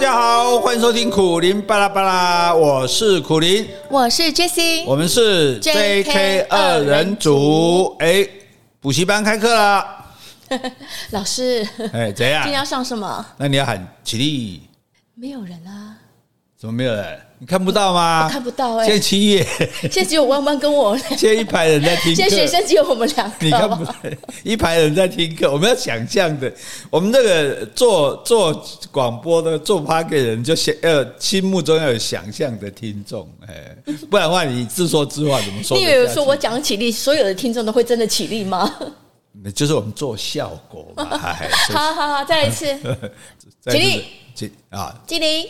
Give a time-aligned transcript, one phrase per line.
[0.00, 7.96] 家好，欢迎收听苦林巴拉巴拉，我是苦林，我是 Jessie，我们是 JK 二人组。
[7.98, 8.24] 哎，
[8.80, 9.84] 补习班开课了，
[11.10, 12.44] 老师，哎，怎样？
[12.44, 13.26] 今天要上什么？
[13.38, 14.62] 那你要喊起立。
[15.16, 15.97] 没有人啊？
[16.58, 17.20] 怎么没有人？
[17.38, 18.24] 你看不到吗？
[18.26, 18.86] 我看不到哎、欸。
[18.86, 19.46] 现在七月，
[19.82, 20.98] 现在只有弯弯跟我。
[20.98, 22.16] 现在一排人在听课。
[22.20, 23.36] 现在学生只有我们两个。
[23.38, 23.94] 你看不到，
[24.42, 25.52] 一排人在听课。
[25.52, 26.52] 我们要想象的，
[26.90, 33.76] 我们这个做做广播的做 Podcast 的人，就想要心目中要有想象的听众，哎，
[34.10, 35.76] 不然的话你自说自话怎么说？
[35.78, 38.74] 你以为说我讲起立，所有的听众都会真的起立吗？
[39.44, 41.04] 那就是我们做效果嘛。
[41.72, 42.66] 好好好，再来一次，
[43.70, 44.04] 起立，
[44.34, 45.48] 起啊，起立，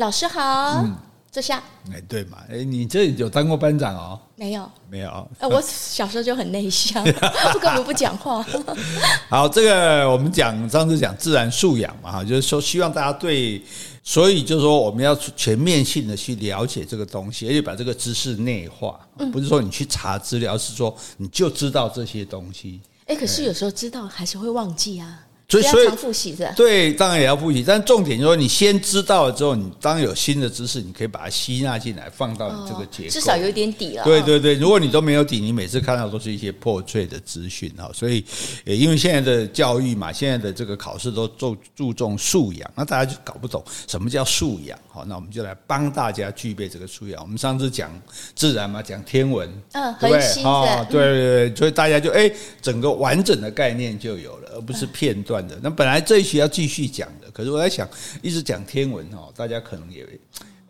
[0.00, 0.82] 老师好。
[0.82, 0.96] 嗯
[1.30, 1.62] 坐下。
[1.92, 2.38] 哎，对嘛？
[2.50, 4.18] 哎，你这有当过班长哦？
[4.34, 5.28] 没有，没有。
[5.38, 7.04] 呃，我小时候就很内向，
[7.52, 8.44] 不根本不讲话。
[9.30, 13.62] 好，这个我们讲上次讲自然素养嘛，哈，就是说希望大家对，
[14.02, 18.98] 所以就是说我们要全面性的去了解这个东西，而且把这个知识内化，
[19.30, 22.80] 不是说你去查资料，是说你就知道这些东西。
[23.06, 25.20] 哎，可是有时候知道还是会忘记啊。
[25.50, 27.64] 所以，所以复习是吧对，当然也要复习。
[27.66, 34.04] 但重点就是说，你先知道了之后，你当有新的知识，你可以把它吸纳进来，放到你这个结构，至少有一点底了。
[34.04, 37.90] 对对对，如果你都没有底，你每次看到都是一些破碎的资讯哈。
[37.92, 38.24] 所以，
[38.64, 44.78] 也因为现在的教育嘛，现在的这个考试都注注重素养，那大家就搞不懂什么叫素养。
[44.88, 47.20] 好，那我们就来帮大家具备这个素养。
[47.22, 47.90] 我们上次讲
[48.34, 50.42] 自然嘛，讲天文，嗯，对不对？
[50.44, 55.58] 哦，对对对，所以大家就哎，整个完整的概念就有了，而不是片段的。
[55.62, 57.88] 那本来这一期要继续讲的，可是我在想，
[58.22, 60.06] 一直讲天文哦，大家可能也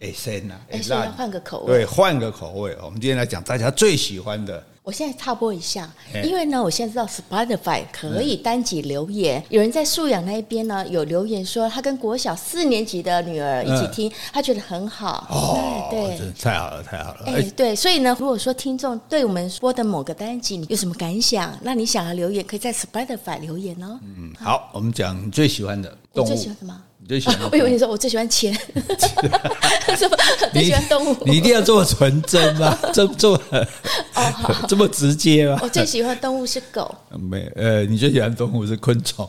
[0.01, 2.77] 哎先呐，哎，那换个口味，对，换个口味。
[2.83, 4.65] 我们今天来讲大家最喜欢的。
[4.83, 5.89] 我现在插播一下，
[6.25, 9.43] 因为呢，我现在知道 Spotify 可以单集留言。
[9.51, 15.27] 有人在素养那一边呢，有留言说他跟国小四年级的女儿一起听，他觉得很好。
[15.31, 17.25] 哦，对，太好了，太好了。
[17.27, 24.01] 哎，对，所以呢，如果说听众对我们播的某个单集有什么感想，那你想要留言，可以在 Spotify 留言哦。
[24.03, 26.29] 嗯，好，我们讲你最喜欢的动物。
[26.29, 26.83] 最喜欢什么？
[27.11, 27.51] 你最喜欢？
[27.51, 28.55] 我以为你说我最喜欢钱。
[29.99, 30.17] 什么？
[30.53, 31.17] 最喜欢动物？
[31.27, 32.79] 你一定要这么纯真吗？
[32.95, 33.67] 这 这么哦
[34.33, 34.67] 好。
[34.69, 35.59] 这么直接吗？
[35.61, 36.95] 我最喜欢动物是狗。
[37.19, 39.29] 没，呃，你最喜欢动物是昆虫。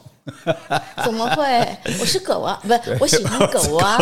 [1.04, 1.78] 怎么会？
[2.00, 3.98] 我是狗啊，不是，我喜欢狗啊。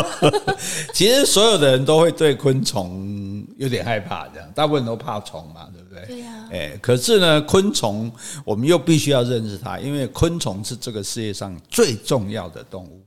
[0.93, 6.05] 其实所有的人都会对昆虫有点害怕，这样，大部分都怕虫嘛，对不对？
[6.15, 6.49] 对呀。
[6.51, 8.11] 哎，可是呢，昆虫
[8.43, 12.98] 我们又必须要认识它，因为昆虫是这个世界上最重要的动物。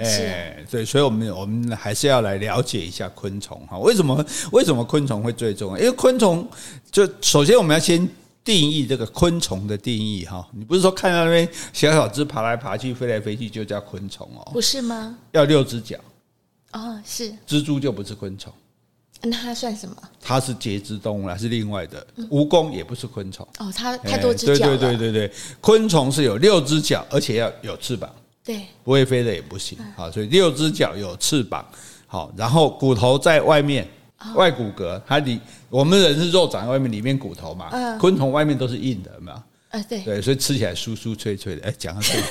[0.00, 3.78] 哦，哎，对，所以我们我们还是要来了解一下昆虫哈。
[3.78, 5.78] 为什么为什么昆虫会最重要？
[5.78, 6.48] 因为昆虫
[6.90, 8.08] 就首先我们要先
[8.42, 10.46] 定义这个昆虫的定义哈。
[10.52, 14.50] 你不是说看到那边小小只爬来爬去、飞来飞去就叫昆虫哦？
[14.52, 15.16] 不是吗？
[15.32, 15.96] 要六只脚。
[16.72, 17.32] 哦，是。
[17.46, 18.52] 蜘蛛就不是昆虫。
[19.22, 19.94] 那它算什么？
[20.18, 22.06] 它是节肢动物，还是另外的。
[22.30, 23.46] 蜈蚣也不是昆虫。
[23.58, 24.78] 哦，它太多只脚了。
[24.78, 28.10] 对对对对对，昆虫是有六只脚，而且要有翅膀。
[28.42, 29.78] 对，不会飞的也不行。
[29.94, 31.64] 好，所以六只脚有翅膀，
[32.06, 33.86] 好，然后骨头在外面，
[34.34, 37.70] 外骨骼，它里我们人是肉长在外面，里面骨头嘛。
[37.98, 39.36] 昆虫外面都是硬的，有没有？
[39.68, 41.62] 啊，对，对，所以吃起来酥酥脆脆的。
[41.68, 42.24] 哎，讲到这里，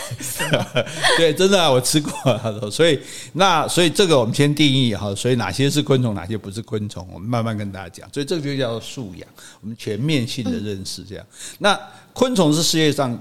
[1.15, 2.11] 对，真的啊，我吃过。
[2.39, 2.99] 他说，所以
[3.33, 8.09] 那所以这个我们先定义哈，所以哪些是昆虫，哪些不是昆虫，我们慢慢跟大家讲。
[8.11, 9.29] 所以这个就叫做素养，
[9.61, 11.25] 我们全面性的认识这样。
[11.59, 11.79] 那
[12.13, 13.17] 昆虫是世界上。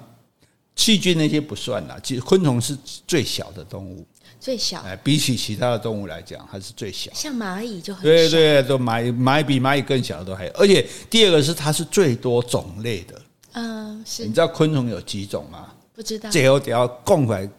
[0.78, 4.06] 细菌那些不算啦，其实昆虫是最小的动物，
[4.38, 4.80] 最小。
[4.82, 7.10] 哎，比起其他的动物来讲，它是最小。
[7.12, 8.08] 像蚂蚁就很小。
[8.08, 10.52] 对对，都蚂蚁蚂蚁比蚂蚁更小的都还有。
[10.52, 13.20] 而且第二个是它是最多种类的。
[13.54, 14.24] 嗯，是。
[14.24, 15.66] 你知道昆虫有几种吗？
[15.96, 16.30] 不知道。
[16.30, 17.50] 最后要讲出来，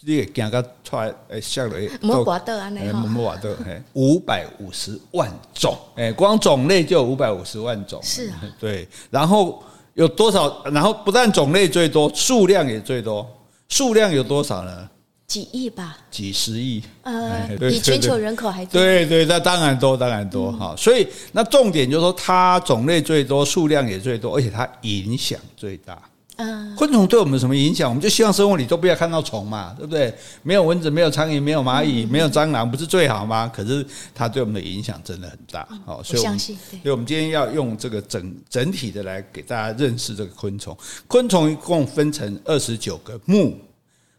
[0.00, 1.88] 你也讲个出来，哎，下来。
[2.00, 2.94] 莫瓜豆啊，那个。
[2.94, 8.00] 莫瓜豆，哎，五百五十万种，哎，光种类就有五百五十万种。
[8.02, 8.42] 是啊。
[8.58, 9.62] 对，然后。
[9.94, 10.62] 有多少？
[10.72, 13.26] 然后不但种类最多，数量也最多。
[13.68, 14.88] 数量有多少呢？
[15.26, 15.96] 几亿吧。
[16.10, 16.82] 几十亿。
[17.02, 18.80] 呃，比全球人口还多。
[18.80, 20.74] 对对，那当然多，当然多哈。
[20.76, 26.00] 所以那重点就是说，它种类最多，数量也最多，而且它影响最大。
[26.36, 27.88] 嗯，昆虫对我们有什么影响？
[27.88, 30.12] 我们就希望生活里都不要看到虫嘛，对不对？
[30.42, 33.48] 没有蚊子，没有苍蝇，没有蚂蚁，没有蟑螂，不是最好吗？
[33.54, 35.64] 可是它对我们的影响真的很大。
[35.86, 36.56] 好，所以我相信。
[36.56, 40.76] 所以我们今天要用这个整整体的来给大家认识这个昆虫。
[41.06, 43.56] 昆虫一共分成二十九个目，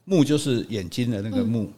[0.06, 1.70] 目就是眼睛的那个目。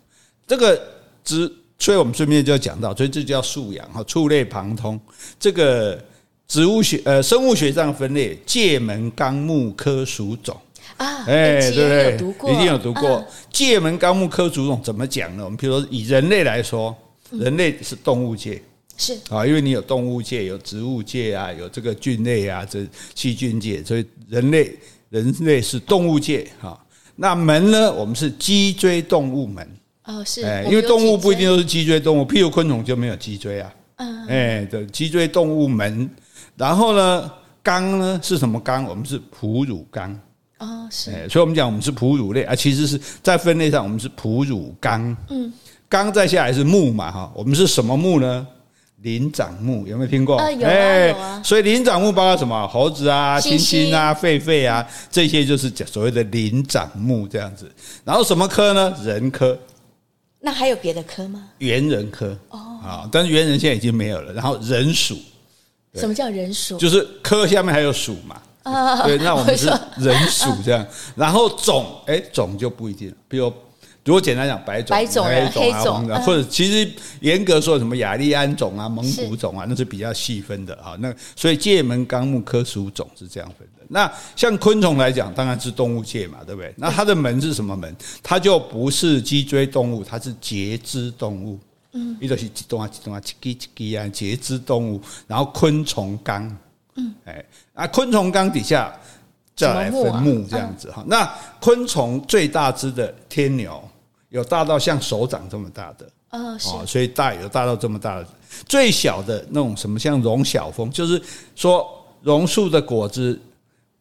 [0.45, 0.79] 这个
[1.23, 4.99] 只，所以我们顺便就要讲到，所以这叫素养哈，触类旁通
[5.39, 5.99] 这个。
[6.47, 10.55] 植物学呃，生物学上分类，界门纲目科属种。
[10.95, 12.17] 啊，哎，对不对？
[12.17, 13.23] 读过，一定有读过。
[13.51, 15.43] 界门纲目科属种怎么讲呢？
[15.43, 16.95] 我们比如说以人类来说，
[17.29, 18.59] 人类是动物界，
[18.97, 24.73] 是啊，因为你有动物界，有植物界啊，有这个菌类啊，这细菌界，所以人类
[25.09, 26.79] 人类是动物界哈。
[27.15, 27.93] 那门呢？
[27.93, 29.69] 我们是脊椎动物门
[30.05, 36.09] 哦，是，哎，因为动物不一定都是脊椎动物，譬如昆虫就没有脊椎啊，嗯，哎，对，脊椎动物门。
[36.57, 37.31] 然后呢，
[37.63, 38.83] 纲呢是什么纲？
[38.83, 40.19] 我们是哺乳纲。
[40.57, 45.15] 哦，是，所以我们讲我们是哺乳类啊，其实是在分类上我们是哺乳纲。
[45.29, 45.53] 嗯，
[45.87, 48.47] 纲再下来是目嘛哈，我们是什么目呢？
[49.03, 50.37] 灵长目有没有听过？
[50.37, 51.43] 呃，有啊，有啊。
[51.43, 52.67] 所以灵长目包括什么？
[52.67, 57.71] 猴子啊、猩猩啊、狒狒啊，这些就是讲所谓的灵长目这样子。
[58.03, 58.97] 然后什么科呢？
[59.03, 59.55] 人科。
[60.39, 61.49] 那还有别的科吗？
[61.59, 62.35] 猿人科。
[62.49, 64.33] 哦，啊，但是猿人现在已经没有了。
[64.33, 65.15] 然后人属。
[65.97, 66.77] 什么叫人属？
[66.77, 68.41] 就是科下面还有属嘛。
[68.63, 70.85] 啊，对，那我们是人属这样。
[71.15, 73.15] 然后种，哎，种就不一定了。
[73.29, 73.45] 比如，
[74.03, 76.91] 如果简单讲，白种、白种、黑种啊，或者其实
[77.21, 80.97] 严格说，什么雅利安种啊、蒙古种啊，那是比较细分的哈。
[80.99, 83.85] 那所以界门纲目科属种是这样分的。
[83.87, 86.73] 那像昆虫来讲，当然是动物界嘛，对不对？
[86.75, 87.95] 那它的门是什么门？
[88.21, 91.57] 它就不是脊椎动物，它是节肢动物。
[91.93, 95.01] 嗯，一个是几动啊几动啊，几几几啊，节肢动物。
[95.27, 96.57] 然后昆虫纲。
[96.95, 98.91] 嗯，哎，啊，昆虫纲底下
[99.55, 101.03] 再来分目这样子哈。
[101.07, 101.31] 那
[101.61, 103.83] 昆虫最大只的天牛，
[104.29, 108.27] 有大到像手掌这么大的哦，所以大有大到这么大的。
[108.67, 111.21] 最小的那种什么像榕小蜂，就是
[111.55, 111.87] 说
[112.21, 113.39] 榕树的果子，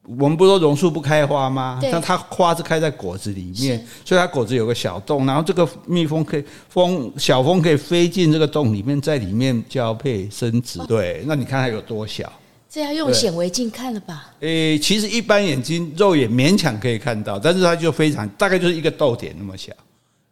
[0.06, 1.80] 我们不说榕树不开花吗？
[1.82, 10.78] 但它花是开在果子里面，所以它果子有个小洞，然后这个蜜蜂可以蜂小蜂可以飞进这个洞里面，在里面交配生殖。
[10.86, 12.32] 对，那你看它有多小？
[12.68, 14.30] 这要用显微镜看了吧？
[14.40, 19.72] 诶，其实一般眼睛肉眼勉强可以看到，但是它就非常大概就是一个豆点那么小，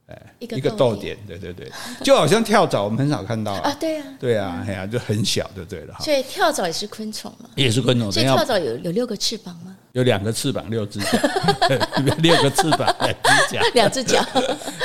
[0.06, 1.70] 哎，一个豆点，对对对，
[2.04, 6.00] 就好像跳蚤，我们很少看到啊，对啊，对啊，哎呀，就很小就对了哈。
[6.04, 7.48] 所以跳蚤也是昆虫嘛？
[7.56, 8.12] 也是昆虫。
[8.12, 9.74] 所以跳蚤有有六个翅膀吗？
[9.92, 11.08] 有两个翅膀，六只脚，
[12.20, 13.14] 六个翅膀， 两
[13.48, 14.22] 只脚，两只脚。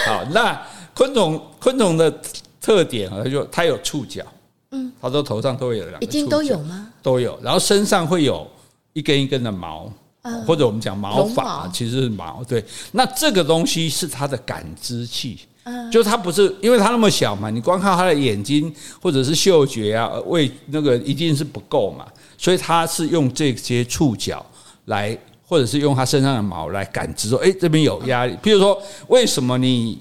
[0.06, 2.14] 好，那昆虫昆虫的
[2.62, 4.24] 特点啊，它就它有触角。
[4.72, 6.94] 嗯，它说头上都会有两个，一定都有吗？
[7.02, 8.48] 都有，然后身上会有
[8.94, 9.92] 一根一根的毛，
[10.46, 12.44] 或者我们讲毛发，其实是毛。
[12.44, 15.40] 对，那这个东西是它的感知器，
[15.92, 22.06] 就它不是因为它那么小嘛，你光靠它的眼睛或者是嗅觉啊，味那个一定是不够嘛，
[22.38, 24.46] 所以它是用这些触角
[24.86, 25.18] 来，
[25.48, 28.34] 或者是用它身上的毛来感知说，哎，这边有压力。
[28.44, 30.00] 譬如说，为什么你？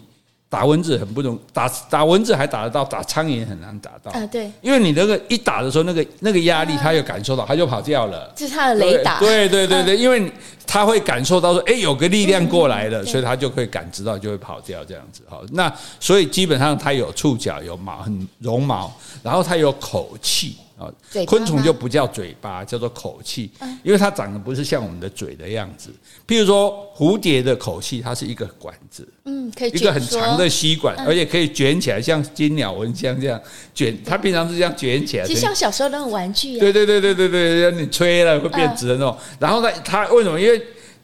[0.50, 4.10] 打蚊子很不容易，打打蚊子还打得到，打苍蝇很难打到。
[4.12, 8.32] 啊，对，因为你那个一打的时候，那个那个压力，它有感受到，它就跑掉了。
[8.34, 9.18] 这是它的雷达。
[9.18, 10.32] 对对对对，因为
[10.66, 15.22] 它会感受到说，哎，有个力量过来了，所以它就可以感知到，就会跑掉这样子。
[15.28, 18.90] 好，那所以基本上它有触角，有毛，很绒毛，
[19.22, 20.56] 然后它有口气。
[20.78, 20.88] 啊，
[21.26, 23.50] 昆虫就不叫嘴巴，叫做口气，
[23.82, 25.90] 因为它长得不是像我们的嘴的样子。
[26.26, 33.40] 譬如说蝴蝶的口气，它是一个管子，嗯，可以一个很长的吸管，而且可以卷起来，像金鸟蚊香这样
[33.74, 33.96] 卷。
[34.04, 36.58] 它平常是这样卷起来，其实像小时候那种玩具。
[36.58, 39.16] 对对对对对对，让你吹了会变直的那种。
[39.40, 40.40] 然后呢它为什么？
[40.40, 40.62] 因为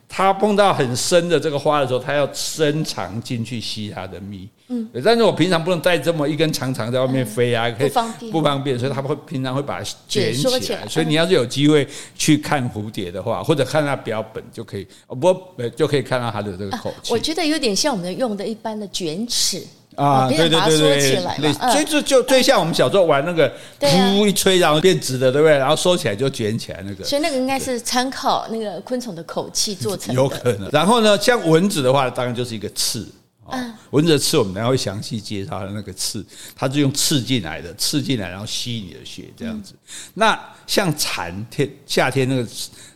[0.08, 4.48] 它碰到很深的这个花的时候，它要伸长进去吸它的蜜。
[4.68, 10.86] 嗯，但是我平常不能带这么一根长长在外面飞啊，可以不方便，不方便，所以他们会平常会把它卷起来。
[10.88, 15.36] 所以你要是有机会去看蝴蝶的话，或者看它标本就可以，不
[15.76, 17.12] 就可以看到它的这个口气。
[17.12, 19.62] 我觉得有点像我们用的一般的卷尺
[19.96, 25.58] 啊，对对对对，所以就就最像我们小时候玩那个，噗一吹然后变直的，对不对？
[25.58, 27.04] 然后收起来就卷起来那个。
[27.04, 30.70] 所以那个应该是参考那个昆虫的口气做成的，有可能。
[30.72, 33.06] 然后呢，像蚊子的话，当然就是一个刺。
[33.46, 36.24] 啊，蚊子的刺我们等下会详细介绍它的那个刺，
[36.56, 39.74] 它是用刺进来的，刺进来然后吸你的血这样子。
[39.74, 42.48] 嗯、那像蝉天夏天那个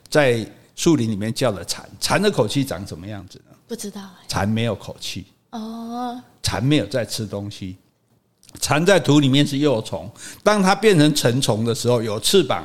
[0.08, 3.56] 在树林里面叫的蝉，蝉的口气长什么样子呢？
[3.66, 4.00] 不知道。
[4.26, 7.76] 蝉没有口气哦，蝉没有在吃东西，
[8.60, 10.10] 蝉在土里面是幼虫，
[10.42, 12.64] 当它变成成虫的时候，有翅膀，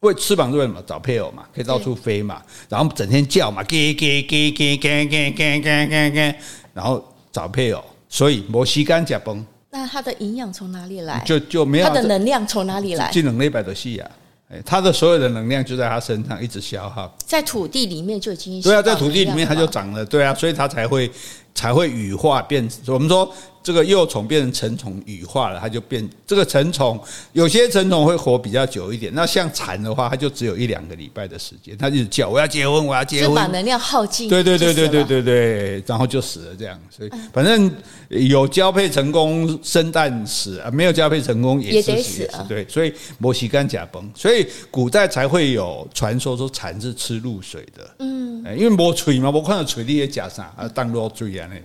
[0.00, 0.82] 为翅膀是为什么？
[0.86, 6.34] 找配偶嘛，可以到处飞嘛，然后整天叫嘛，给给给给给给给给给给。
[6.76, 7.02] 然后
[7.32, 9.42] 找配偶，所以摩西干甲崩。
[9.70, 11.22] 那它的营养从哪里来？
[11.24, 13.10] 就就没有它的能量从哪里来？
[13.10, 14.10] 技能那百多细啊，
[14.50, 21.10] 哎，它的所有的能量就在它身上一直消耗，在土地里面就已经对啊，在土地里面它就长了，对啊，所以它才会
[21.56, 22.68] 才会羽化变。
[22.86, 23.28] 我们说。
[23.66, 26.96] 这个幼虫变成成虫羽化了，它就变这个成虫。
[27.32, 34.28] 有些成虫会活比较久一点，那像蝉的话，它就只有一两个礼拜的时间，它就叫我要结婚，我要结婚，把能量耗尽。
[34.28, 36.80] 对对对对对对对，然后就死了这样。
[36.88, 37.68] 所以反正
[38.10, 42.22] 有交配成功生蛋死啊，没有交配成功也是死。
[42.22, 47.96] 也死对，所以摩西干甲崩，所以古代才会有传说说蝉是吃露水的。
[47.98, 51.64] 嗯，因为没水嘛，我看到水里也假啥啊，当露水啊那样。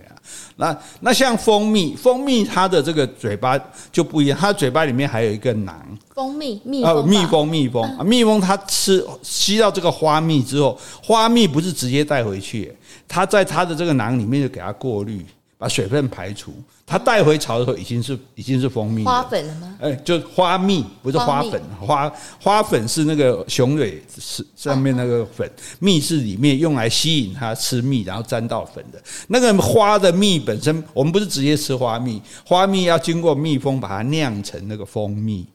[0.56, 3.58] 那那像蜂蜜，蜂蜜它的这个嘴巴
[3.90, 5.80] 就不一样，它嘴巴里面还有一个囊。
[6.14, 12.74] 蜂蜜，蜜蜂，蜜蜂，蜜蜂啊，蜜蜂它吃吸到这个花蜜之后，花蜜不是直接带回去，
[13.06, 15.24] 它在它的这个囊里面就给它过滤。
[15.58, 16.52] 把水分排除，
[16.92, 19.74] 它带回巢的时候已经是已经是蜂蜜花粉了吗？
[19.80, 29.02] 哎，就花蜜，不是花粉，花花粉是那个雄蕊是上面那个粉，蜜是里面用来吸引它吃蜜，然后沾到粉的。
[29.28, 35.46] 那个花的蜜本身，我们不是直接吃花蜜，花蜜要经过蜜蜂把它酿成那个蜂蜜。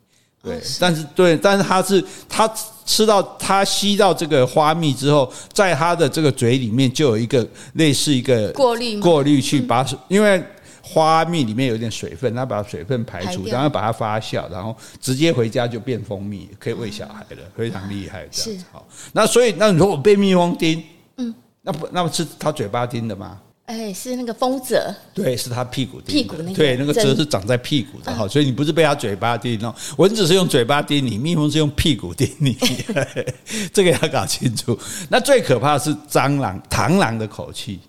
[0.42, 2.52] 对，但是对，但是它是它
[2.86, 10.42] 吃到它吸到这个花蜜之后，在它的这个嘴里面就有一个类似一个过滤过滤去把，因为
[10.88, 18.28] 花蜜里面有点水分，它把水分排除，然后把它发酵，然后直接回家就变蜂蜜，可以喂小孩了，非常厉害。
[18.32, 20.82] 这样好，那所以那如果被蜜蜂叮，
[21.18, 23.40] 嗯，那不那不是它嘴巴叮的吗？
[23.66, 24.82] 哎，是那个蜂蛰，
[25.14, 32.58] 对，是它屁股屁股那个，对，那个蛰是长在屁股的哈，所以你不是被它嘴巴叮哦，蚊子是用嘴巴叮你，蜜蜂是用屁股叮你，
[33.74, 34.80] 这个要搞清楚。
[35.10, 37.82] 那最可怕的是蟑螂、螳螂的口气，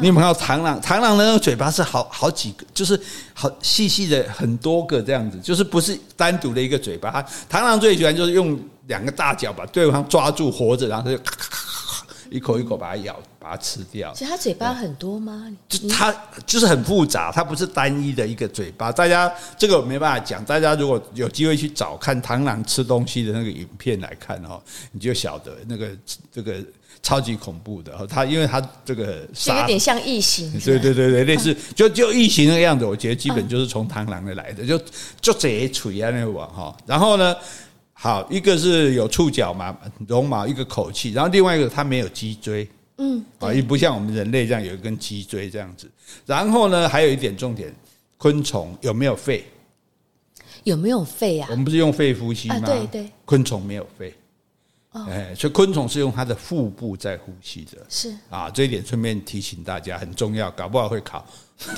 [0.00, 0.80] 你有没有看到螳螂？
[0.80, 3.00] 螳螂的那个嘴巴是好好几个，就是
[3.32, 7.22] 好细细的很多个这样子，就是不是单独的一个嘴巴。
[7.50, 13.18] 螳螂最喜欢就是用两个大脚把对方抓住活着，然后它就咔咔咔咔一口一口把它咬。
[13.42, 15.50] 把它吃掉，其实它嘴巴很多吗？
[15.66, 18.92] 就它就是很复杂，它不是单一的一个嘴巴。
[18.92, 24.60] 大家这个我没办法讲，大家如果有机会去找看螳螂吃东西的那个影片来看哦，
[24.92, 25.88] 你就晓得那个
[26.30, 26.56] 这个
[27.02, 28.06] 超级恐怖的。
[28.06, 32.84] 它因为它这个就有点像异形，对对对对， 类似就就异形的样子。
[32.84, 34.80] 我觉得基本就是从螳螂那来的，就
[35.20, 36.76] 就这一锤啊那个网哈。
[36.86, 37.34] 然后呢，
[37.92, 39.76] 好一个是有触角嘛，
[40.06, 42.68] 绒毛一个口气，然后另外一个它没有脊椎。
[43.02, 45.90] 嗯，啊，也不像我们人类这样有一根脊椎这样子。
[46.26, 47.74] 然后呢，还有一点重点，
[48.18, 49.42] 昆虫有没有肺？
[50.64, 51.48] 有没有肺啊？
[51.50, 52.56] 我们不是用肺呼吸吗？
[52.56, 53.10] 啊、对对。
[53.24, 54.12] 昆虫没有肺。
[54.92, 55.06] 哦。
[55.08, 57.78] 哎，所以昆虫是用它的腹部在呼吸的。
[57.88, 58.14] 是。
[58.28, 61.24] 啊，这一点顺便提醒大家，很重要，搞不好会考。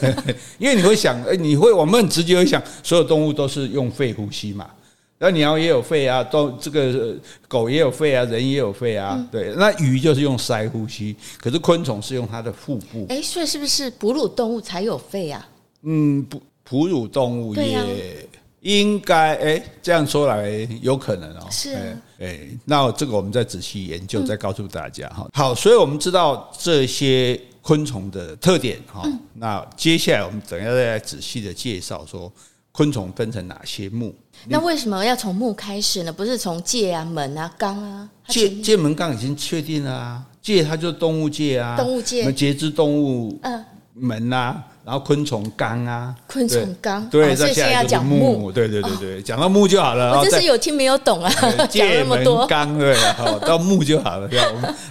[0.58, 4.70] 因为你会想，哎，你会，我们很直接会想，所有动物都是用肺呼吸嘛。
[5.18, 7.16] 那鸟也有肺啊，都这个
[7.46, 9.54] 狗也有肺啊，人也有肺啊，嗯、对。
[9.56, 13.06] 那鱼就是用鳃呼吸，可是昆虫是用它的腹部。
[13.08, 15.48] 哎，所以是不是哺乳动物才有肺啊？
[15.82, 18.28] 嗯，哺哺乳动物也
[18.62, 21.46] 应该哎，这样说来有可能哦。
[21.50, 21.82] 是啊。
[22.18, 25.28] 哎，那这个我们再仔细研究，再告诉大家哈。
[25.32, 29.06] 好，所以我们知道这些昆虫的特点哈。
[29.34, 32.32] 那接下来我们等一下再来仔细的介绍说。
[32.74, 34.14] 昆虫分成哪些目？
[34.48, 36.10] 那为什么要从目开始呢？
[36.10, 38.08] 不是从界啊、门啊、纲啊？
[38.28, 50.18] 界界门纲已经确定了啊，界它就是动物界啊，动物界，节肢动物，嗯，门啊，然后昆虫纲啊，昆虫纲，对，所以现在要讲木，对对对对，讲到木就好了。
[50.18, 51.32] 我真是有听没有懂啊，
[51.70, 54.28] 讲那么多纲对，好到木就好了。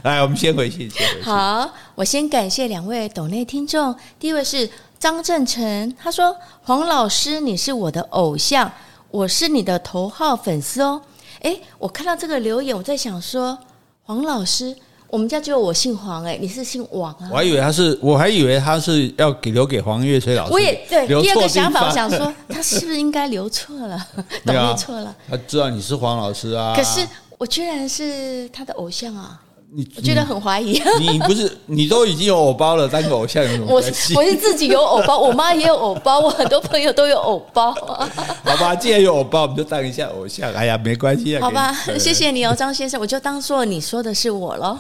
[0.04, 1.22] 来，我们先回去，先回去。
[1.24, 4.70] 好，我先感谢两位抖内听众，第一位是。
[5.02, 8.72] 张正成他说：“黄老师，你是我的偶像，
[9.10, 11.02] 我是你的头号粉丝哦。”
[11.42, 13.58] 诶，我看到这个留言，我在想说，
[14.04, 14.76] 黄老师，
[15.12, 17.30] 我们家只有我姓黄，诶，你是姓王啊？
[17.30, 20.54] 我还以为他是，我还以为他是要给留给黄月吹老师。
[20.54, 24.08] 我也对，第二个想法，我想说， 他是不是应该留错了，
[24.46, 25.14] 懂错了？
[25.30, 27.06] 他知道你是黄老师啊，可是
[27.38, 29.38] 我居然是他的偶像啊！
[29.74, 30.82] 你我觉得很怀疑。
[31.00, 34.14] 你不是你都已经有偶包了，当个偶像有什么关系？
[34.14, 37.72] 我我是自己有偶包，我妈也有偶包，我很多朋友都有偶包。
[38.44, 40.54] 好吧，既然有偶包，我们就当一下偶像。
[40.54, 41.42] 哎呀，没关系啊。
[41.42, 44.78] 好吧，谢谢你哦，张先生，我就当做你说的是我喽。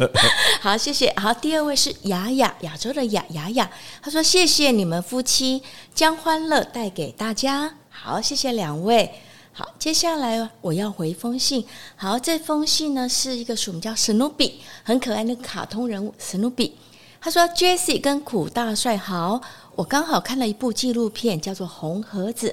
[0.60, 1.10] 好，谢谢。
[1.16, 3.70] 好，第二位是雅雅，亚洲的雅雅雅，
[4.02, 5.62] 他说谢谢你们夫妻
[5.94, 7.72] 将欢乐带给大家。
[7.88, 9.10] 好，谢谢两位。
[9.58, 11.64] 好，接下来我要回封信。
[11.96, 16.76] 好，这封信呢是一个署名叫史努比，很可爱的卡通人物史努比。
[17.18, 19.40] 他说：“Jesse 跟苦大帅好，
[19.74, 22.48] 我刚好看了一部纪录片，叫做《红盒子》，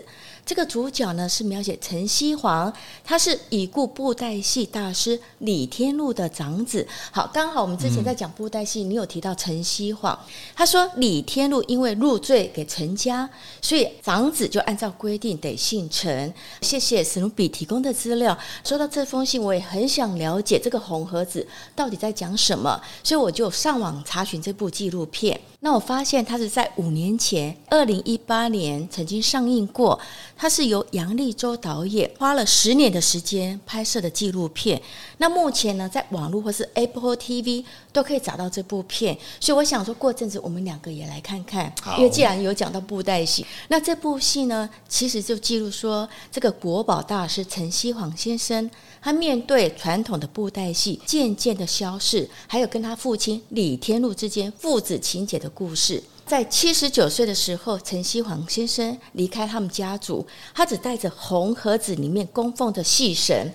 [0.45, 2.71] 这个主角呢是描写陈希煌，
[3.03, 6.85] 他是已故布袋戏大师李天禄的长子。
[7.12, 10.17] 好，刚好我们之前在讲布袋戏，你有提到陈希煌，
[10.53, 13.29] 他说李天禄因为入赘给陈家，
[13.62, 16.33] 所以长子就按照规定得姓陈。
[16.62, 18.38] 谢谢史努比提供的资料。
[18.65, 25.39] 收到这封信，我也很想了解这个红盒子到底在讲什么，所以我就上网查询这部纪录片。
[25.63, 29.98] 那我发现它是在五年前，二零一八年曾经上映过。
[30.36, 34.82] 它是由杨力州导演花了十年的时间拍摄的纪录片。
[35.20, 39.17] 那目前呢，在网络或是 Apple TV 都可以找到这部片。
[39.39, 48.70] 所以我想说过阵子我们两个也来看看，因为既然有讲到布袋戏，那这部戏呢，其实就记录说这个国宝大师陈锡煌先生，
[49.03, 56.01] 他面对传统的布袋戏渐渐的消逝，还有跟他父亲李天禄之间父子情结的故事。
[56.25, 63.51] 在七十九岁的时候，陈锡煌先生离开他们家族，他只带着红盒子里面供奉的戏神，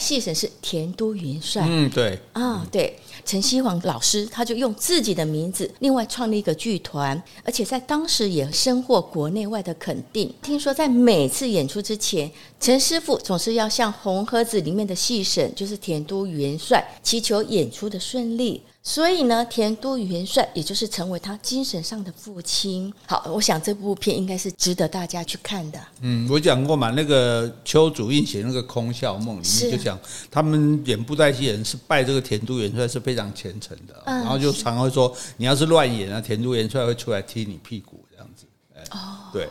[0.00, 1.64] 戏神是田都元帅。
[1.68, 10.34] 嗯，对，啊，对，陈希煌老师他就用自己的名字，另外创立一个剧团，而且在当时也深获国内外的肯定。
[10.42, 18.62] 听说在每次演出之前，陈师傅总是要向红盒子里面的戏神，就是田都元帅，祈求演出的顺利。
[18.82, 22.92] 所以呢，田都元帅也就是成为他精神上的父亲。
[23.06, 25.78] 好，我想这部片应该是值得大家去看的。
[26.00, 29.98] 嗯，我讲过嘛，那个邱祖印写那个《空笑梦》里面就讲，
[30.30, 38.46] 他们演布袋戏人是拜这个田都元帅是非常虔诚的，嗯、然后就常会说，你要是乱演啊，田都元帅会出来踢你屁股这样子。
[38.92, 39.46] 哦，对，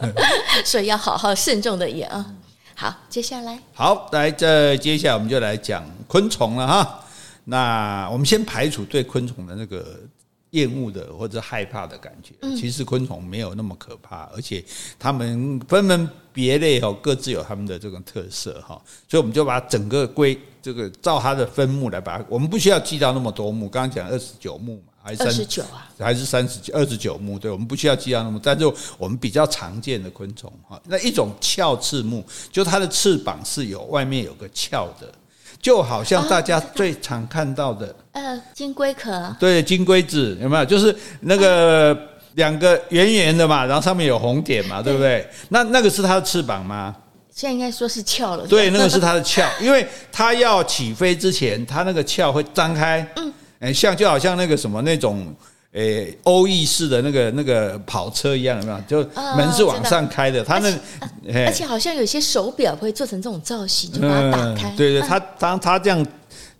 [0.64, 2.34] 所以要好好慎重的演啊。
[2.74, 7.03] 好，接下来，好，来，这接下来我们就来讲昆虫了哈。
[7.44, 10.00] 那我们先排除对昆虫的那个
[10.50, 12.34] 厌恶的或者害怕的感觉。
[12.56, 14.64] 其实昆虫没有那么可怕，而且
[14.98, 18.80] 它们分门别类哦，各自有它们的这种特色哈。
[19.08, 23.68] 所以我们就把整个归这个照它的分目来把它，我们不需要记到那么多目。
[23.68, 25.90] 刚刚讲二十九目嘛，还是三十九啊？
[25.98, 26.72] 还是三十九？
[26.72, 27.38] 二十九目？
[27.38, 28.64] 对，我们不需要记到那么，但是
[28.96, 35.12] 我们比较常见的昆虫哈，那一种鞘翅目，就它的翅膀是有外面有个鞘的。
[35.64, 40.64] 就好像大家最常看到的，呃，金龟壳，对，金龟子有没有？
[40.66, 41.98] 就是那个
[42.34, 45.26] 两个圆圆的嘛，然后上面有红点嘛，对不对？
[45.48, 46.94] 那那个是它的翅膀吗？
[47.30, 48.46] 现在应该说是鞘了。
[48.46, 53.06] 对，那个是它的鞘， 因为它要起飞之前，它那个鞘会张开，
[53.60, 55.34] 嗯，像就好像那个什么那种。
[55.74, 58.80] 诶，欧意式的那个那个跑车一样，有没有？
[58.86, 60.70] 就门是往上开的，它那
[61.44, 64.70] 而且好像有些手表会做成这种造型，就把它打开。
[64.76, 66.06] 对对，它当它这样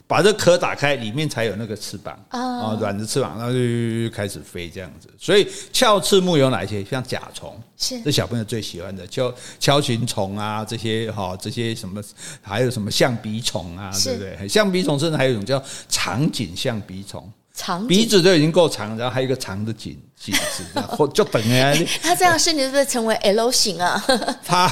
[0.09, 5.09] 把这壳打开，里面才有那个翅膀啊，软的翅膀，然后就开始飞这样子。
[5.17, 6.85] 所以鞘翅目有哪些？
[6.85, 12.03] 像甲虫，是这小朋友最喜欢的，就锹形虫啊，这些哈，这些什么，
[12.43, 14.49] 还有什么象鼻虫啊，对不对？
[14.49, 17.33] 象鼻虫甚至还有一种叫长颈象鼻虫。
[17.57, 21.87] 长鼻子都已经够长，然后还有一个长的颈颈子，然后 就等于。
[22.03, 24.05] 它 这样身体是不是成为 L 型啊？
[24.45, 24.69] 它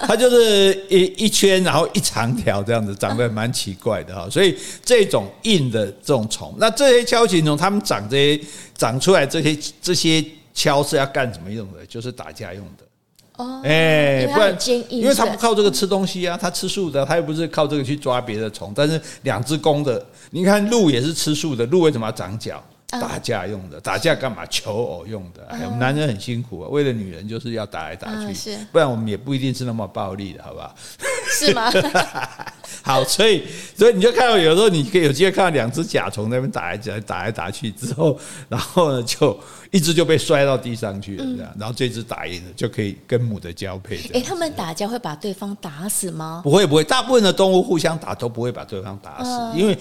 [0.00, 4.26] 它就是一一圈，然后一长条这样子，长得蛮奇怪的哈。
[4.30, 11.84] 所以这种硬的这种虫，那这些锹形虫，它们长这些长出来这些这些锹是要干什么用的？
[11.86, 12.84] 就是打架用的。
[13.36, 14.56] 哦，哎，不然，
[14.88, 18.72] 因为它不靠这个吃东西啊，它吃素的，它又不是靠这个去抓别的虫。
[18.74, 22.60] 但是两只公的，你看鹿也是吃素的，鹿为什么要长角？
[22.88, 24.44] 打架用的，打架干嘛？
[24.46, 25.46] 求偶用的。
[25.64, 30.74] 我们男人很辛苦啊，为了女人就是要打来打去，不然我们也不一定是那么暴力的，好不好？
[31.38, 31.72] 是吗？
[32.82, 33.44] 好，所以
[33.76, 38.16] 所以你就看到有时候你可以有机会看到两只甲虫在那边打来打打来打去之后，
[38.48, 39.36] 然后呢就
[39.72, 43.98] 一只就被摔到地上去了，这样，然后这只打赢了就可以跟母的交配。
[44.12, 46.42] 哎，他们打架会把对方打死吗？
[46.44, 49.76] 不会不会，大部分的动物互相打都不会把对方打死，因为。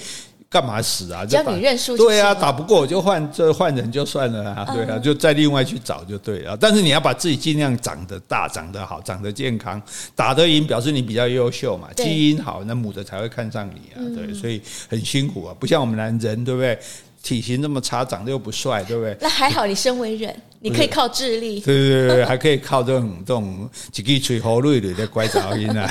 [0.53, 1.25] 干嘛死啊？
[1.25, 6.55] 只要你认输，对啊，打不过我就换，这换人就算了啊，对啊，就再另外去找就对了。
[6.55, 9.81] 但是你要把自己尽量长得大、长得好、长得健康，
[10.15, 16.77] 打得赢表示你比较优秀嘛，基因好，那母的才会看上你啊，对，所以很辛苦啊，不像我们男人，对不对？
[17.23, 19.17] 体型这么差，长得又不帅，对不对？
[19.21, 21.62] 那还好，你身为人，你可以靠智力。
[21.62, 25.89] 对对对，还可以靠这种这种几个吹喉瑞瑞的乖噪音啊，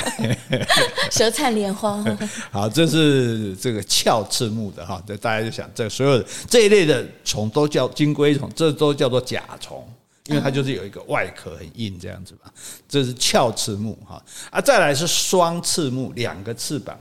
[1.10, 2.04] 舌灿莲花。
[2.52, 9.82] 好，这是这个鞘翅目的哈，这大家就想，这所有这一类的虫都叫金龟虫，这都叫做甲虫，
[10.26, 12.50] 因为它就是有一个外壳很硬这样子嘛。
[12.86, 16.94] 这是鞘翅目哈啊，再来是双翅目，两个翅膀。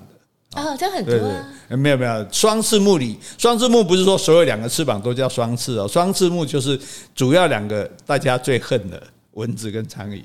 [0.56, 1.48] 哦，这样很多啊！
[1.70, 6.80] 没有没有，双翅目里，双翅目不是说所有两个翅膀都叫双翅哦，双翅目就是
[7.16, 10.22] 主要两个大家最恨的蚊子跟苍蝇。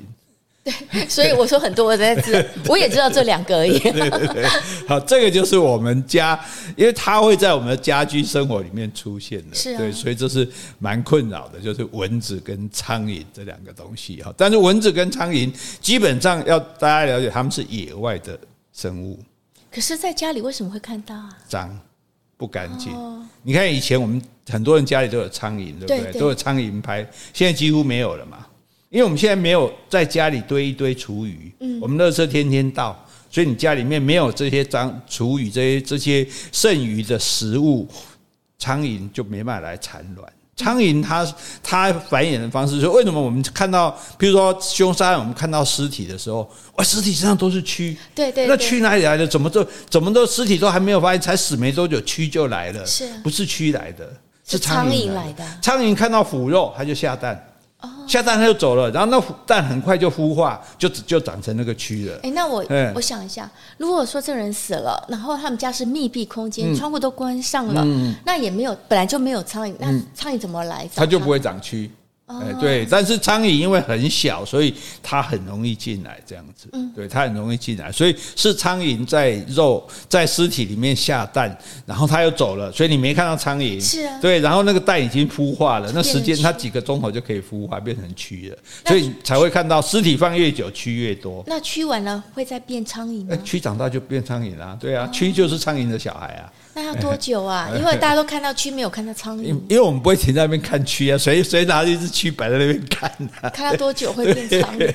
[0.91, 3.79] 对，所以我说很多我在这，我也知道这两个而已。
[3.79, 4.45] 对对对，
[4.89, 6.37] 好，这个就是我们家，
[6.75, 10.49] 因为它会在我们的家居生活里面出现的，是啊，对，所以这是
[10.81, 14.35] 蛮困扰的，就是蚊子跟苍蝇这两个东西哈。
[14.37, 15.49] 但是蚊子跟苍蝇
[15.81, 18.37] 基本上要大家了解，它们是野外的
[18.73, 19.21] 生物。
[19.77, 21.29] 可是，在家里为什么会看到啊？
[21.47, 21.79] 脏，
[22.39, 22.91] 不干净。
[23.43, 26.19] 你看以前我们很多人家里都有苍蝇，对不对？
[26.19, 28.47] 都有苍蝇拍，现在几乎没有了嘛。
[28.89, 32.99] 因为我们现在没有在家里堆一堆厨余，嗯，我们垃圾天天到，
[33.31, 37.87] 所以你家里面没有这些脏厨余，这些这些剩余的食物，
[38.59, 40.33] 苍蝇就没办法来产卵。
[40.57, 41.27] 苍蝇它
[41.62, 49.27] 它繁衍的方式，所以为什么我们看到，比如说凶杀案，我们看到尸体的时候，哇，尸体身上都是蛆，对对，那蛆哪里来的？
[49.27, 54.11] 怎么都怎么都尸体都还没有发现，才死没多久，蛆就来了，是，不是蛆来的，
[54.49, 55.45] 是苍蝇来的。
[55.61, 57.53] 苍蝇看到腐肉，它就下蛋。
[58.09, 62.19] 下蛋它就走了，然后那蛋很快就孵化，就就长成那个蛆了。
[62.23, 70.89] 哎，那我、欸、我想一下，如果说这个人死了，然后他们家是密闭空间，嗯、窗户都关上了，嗯、那也没有，本来就没有苍蝇，那苍蝇怎么来？
[70.95, 71.91] 它就不会长蛆。
[72.27, 76.69] 哎，对，但是苍蝇因为很小，所以它很容易进来，这样子。
[76.73, 83.81] 嗯，对，它很容易进来，所以是苍蝇在肉在尸体里面下蛋，然后它又走了，所以你没看到苍蝇。
[83.81, 84.19] 是啊。
[84.21, 91.45] 对，然后那个蛋已经孵化了，那时间它几个钟头就可以孵化变成蛆了，所以才会看到尸体放越久蛆越多。
[91.47, 93.39] 那蛆完了会再变苍蝇吗？
[93.45, 96.53] 蛆长大就变苍蝇啦，对啊，蛆就是苍蝇的小孩啊。
[96.77, 97.71] 那要多久啊？
[97.75, 99.45] 因为大家都看到蛆，没有看到苍蝇。
[99.67, 103.11] 因为我们不会停在那边看蛆啊，谁谁拿着一只蛆摆在那边看
[103.41, 103.49] 啊？
[103.49, 104.93] 看到多久会变苍蝇？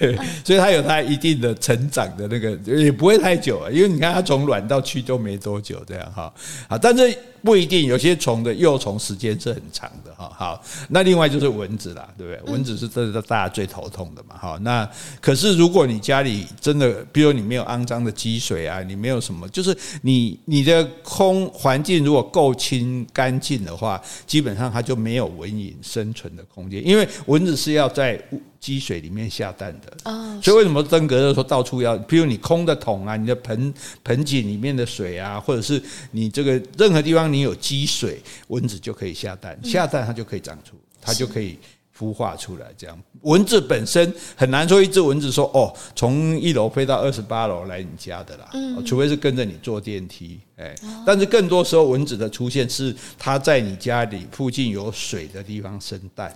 [0.42, 3.70] 所以它有它一定的成长的那个，也不会太久啊。
[3.70, 6.32] 因为你看它从卵到蛆都没多久，这样哈。
[6.68, 7.14] 好，但是。
[7.44, 10.32] 不一定，有些虫的幼虫时间是很长的哈。
[10.34, 12.52] 好，那另外就是蚊子啦，对不对？
[12.52, 14.34] 蚊子是这是大家最头痛的嘛。
[14.40, 14.88] 好，那
[15.20, 28.18] 可是如果你家里真的，比如你没有肮脏的积水啊，你没有什么，就是你你的空环境如果够清干净的话，基本上它就没有蚊蝇生存的空间，因为蚊子是要在。
[28.64, 35.78] 积水里面下蛋的，所以为什么登革热说到处要，譬如你空的桶啊，你的盆盆景里面的水啊，或者是
[36.12, 41.58] 你这个任何地方你有积水，蚊子就可以下蛋，下蛋它就可以长出，它就可以
[41.94, 42.68] 孵化出来。
[42.78, 42.98] 这样。
[43.20, 48.48] 蚊子本身很难说一只蚊子说哦，从一楼飞到二十八楼来你家的啦，
[48.86, 50.74] 除非是跟着你坐电梯，哎，
[51.04, 56.34] 但是更多时候蚊子的出现是它在你家里附近有水的地方生蛋。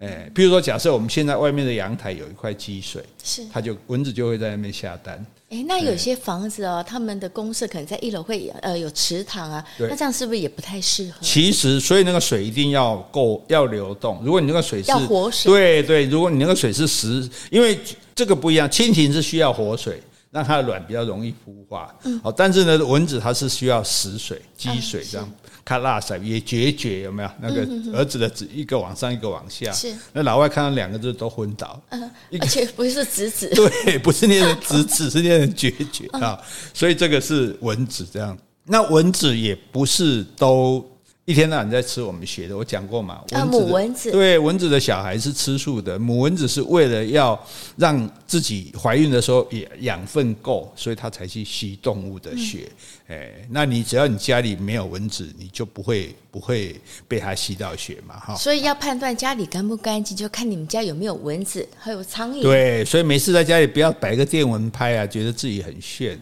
[0.00, 5.24] 哎，比如说，假设我们现在外面的阳台有一块积水，是它就蚊子就会在那边下蛋。
[5.50, 11.16] 哎，那有些房子哦，他们的公社可能在一楼会呃有池塘啊，那这样是不是也不太适合？
[11.20, 14.20] 其实，所以那个水一定要够要流动。
[14.22, 17.76] 如果你那个水是要活水，对对，如果你那个水是实，因为
[18.14, 21.94] 这个不一样，蜻蜓是需要活水，让它的卵比较容易孵化。
[22.04, 25.28] 嗯，好，但是呢，蚊子它是需要死水、积水这样。
[25.64, 27.30] 看蜡色也决绝有没有？
[27.40, 32.10] 那个儿子的子一个往上一个往下，是那老外看到两个字都昏倒，嗯，
[32.40, 36.40] 而且不是子子， 对，不是念成子子， 是念成决绝啊，
[36.72, 38.36] 所以这个是蚊子这样。
[38.64, 40.84] 那蚊子也不是都。
[41.28, 43.20] 一天到晚在吃我们学的，我讲过嘛？
[43.32, 47.38] 蚊子母蚊子对蚊子的小孩是吃素的，母蚊子是为了要
[47.76, 52.66] 让自己怀孕的时候也养分够，所以它才去吸动物的血。
[53.08, 56.74] 哎，那你只要你家里没有蚊子，你就不会不会
[57.06, 58.18] 被它吸到血嘛？
[58.18, 58.34] 哈。
[58.34, 62.40] 所以要判断家里干不干净，就看你们家有没有蚊子，还有苍蝇。
[62.40, 66.18] 对，所以每次在家里不要摆个电蚊拍啊，觉得自己很炫。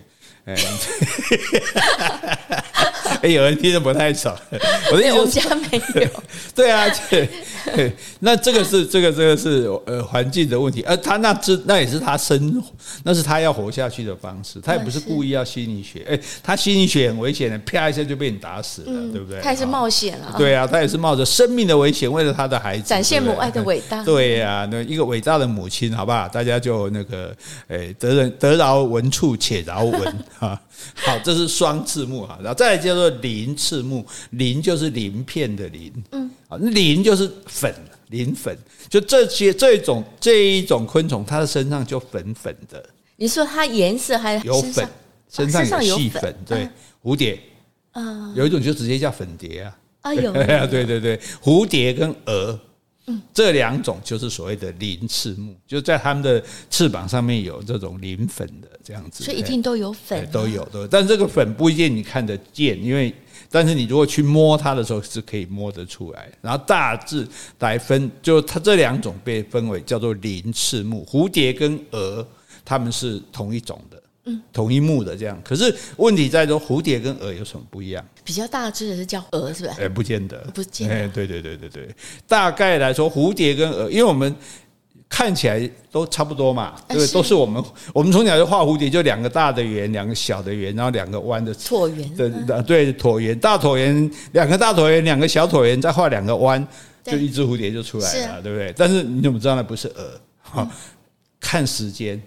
[0.46, 0.56] 哎，
[2.48, 2.64] 哎，
[3.32, 4.36] 有人听得不太爽。
[4.92, 6.08] 我的我家没有。
[6.54, 12.62] 对啊，对， 那这个是这个这个是呃环境的问题，而他那这那也是他生，
[13.04, 16.06] 那是他要活下去的方式，他也不是故意要吸你血。
[16.08, 19.40] 哎，他吸你血很危险的，啪一下就被你打死了，对不对？
[19.40, 20.34] 他也是冒险了。
[20.38, 24.02] 对啊，他也是冒着生命的危险，为了他的孩子，展现母爱的伟大。
[24.04, 26.28] 对呀，那一个伟大的母亲，好不好？
[26.28, 27.34] 大家就那个，
[27.68, 30.24] 哎，得人得饶文处且饶文。
[30.38, 30.60] 啊，
[30.96, 37.74] 好，这是双翅目哈，然后再来叫做鳞翅目，鳞就是鳞片的鳞，嗯，啊，鳞就是粉，
[38.10, 38.56] 鳞粉，
[38.88, 42.84] 就这些这一种这一种昆虫，它的身上就粉粉的。
[43.16, 44.88] 你说它颜色还有粉，
[45.30, 46.68] 身上有细粉，对，
[47.02, 47.40] 蝴蝶，
[47.92, 50.32] 啊，有一种就直接叫粉蝶啊，啊有，
[50.68, 52.58] 对对对，蝴蝶跟蛾。
[53.32, 60.88] 这两种就是所谓的鳞翅目，就在它们的翅膀上面有这种鳞粉的这样子，所以一定都有粉，都有都有。
[60.88, 63.14] 但这个粉不一定你看得见，因为
[63.48, 66.28] 但是你如果去摸它的时候是可以摸得出来。
[66.40, 67.26] 然后大致
[67.60, 72.26] 来分，就它这两种被分为叫做鳞翅目，蝴蝶跟蛾
[72.64, 74.02] 它们是同一种的。
[74.28, 78.04] 嗯，同一目的这样，可是问题在说蝴蝶跟蛾有什么不一样？
[78.24, 79.80] 比较大只的是叫蛾，是不是？
[79.80, 80.94] 哎，不见得，不见得。
[80.94, 81.88] 哎，对对对对对，
[82.26, 84.34] 大概来说，蝴蝶跟蛾，因为我们
[85.08, 87.62] 看起来都差不多嘛，对，都是我们
[87.94, 92.28] 我们从小就画蝴蝶，就两个大的圆，两个小的圆，然后两个弯的椭圆，对
[92.62, 96.66] 对，椭圆，大椭圆，两个大椭圆，两个小椭圆，再画两个弯，
[97.04, 98.74] 就一只蝴蝶就出来了，对不对？
[98.76, 100.20] 但是你怎么知道那不是蛾？
[100.42, 100.68] 哈，
[101.38, 102.20] 看时间。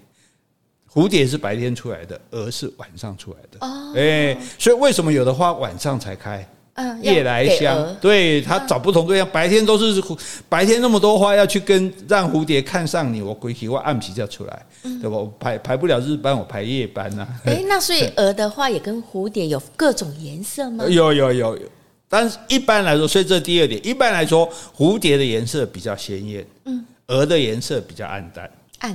[1.00, 3.66] 蝴蝶是白天出来的，蛾是晚上出来的。
[3.66, 6.46] 哦，哎，所以为什么有的花晚上才开？
[6.74, 10.02] 嗯，夜来香，对，它找不同对象，白天都是
[10.50, 15.18] 白天那么多花要去跟让蝴蝶看上你，我鬼起我暗皮就出来，对吧？
[15.18, 17.26] 我排排不了日班，我排夜班呐。
[17.46, 20.84] 哎，那所以 蛾的话也跟蝴蝶有各种颜色吗？
[20.86, 21.64] 有有有有，
[22.10, 28.50] 但是一般来说，所以这第二点，一般来说，蝴蝶的颜色比较鲜艳，嗯，蛾的颜色比较暗淡。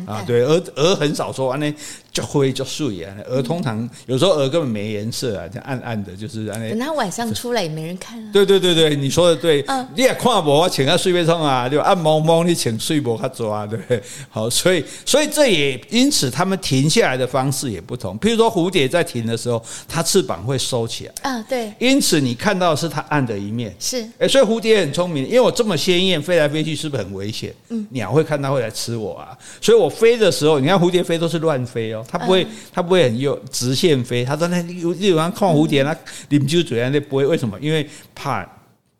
[0.06, 1.72] 啊，对，而而很少说啊，那
[2.14, 3.14] 就灰就素颜。
[3.28, 6.70] 蛾通常有时候鹅根本没颜色啊，就暗暗的，就是那。
[6.70, 8.30] 等它晚上出来也没人看啊。
[8.32, 9.62] 对对对对，你说的对。
[9.66, 11.84] 嗯，你也看我，我请他睡不上啊，对吧？
[11.84, 14.00] 暗蒙蒙，你请睡不他抓，对不对？
[14.30, 18.18] 好，所以所以这也因此，他们停下来的方式也不同。
[18.20, 21.12] 譬如说，蝴蝶在停的时候，它翅膀会收起来。
[21.22, 21.72] 啊，对。
[21.80, 23.74] 因此你看到的是它暗的一面。
[23.80, 24.08] 是。
[24.18, 27.52] 哎，所以蝴蝶很聪明，因为我这么鲜艳，飞来飞去是不是很危险？
[27.70, 27.84] 嗯。
[27.90, 34.24] 鸟会看到会来吃我啊，所以我飞的时候，你看蝴蝶飞都是乱飞哦，它不会，它不会很有直线飞。
[34.24, 35.96] 它说那有有人看蝴蝶，那
[36.28, 37.26] 领就嘴啊，那不会。
[37.26, 37.58] 为什么？
[37.60, 38.46] 因为怕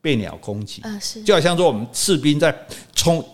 [0.00, 0.82] 被鸟攻击。
[0.82, 1.22] 啊，是。
[1.22, 2.54] 就好像说我们士兵在
[2.94, 3.24] 冲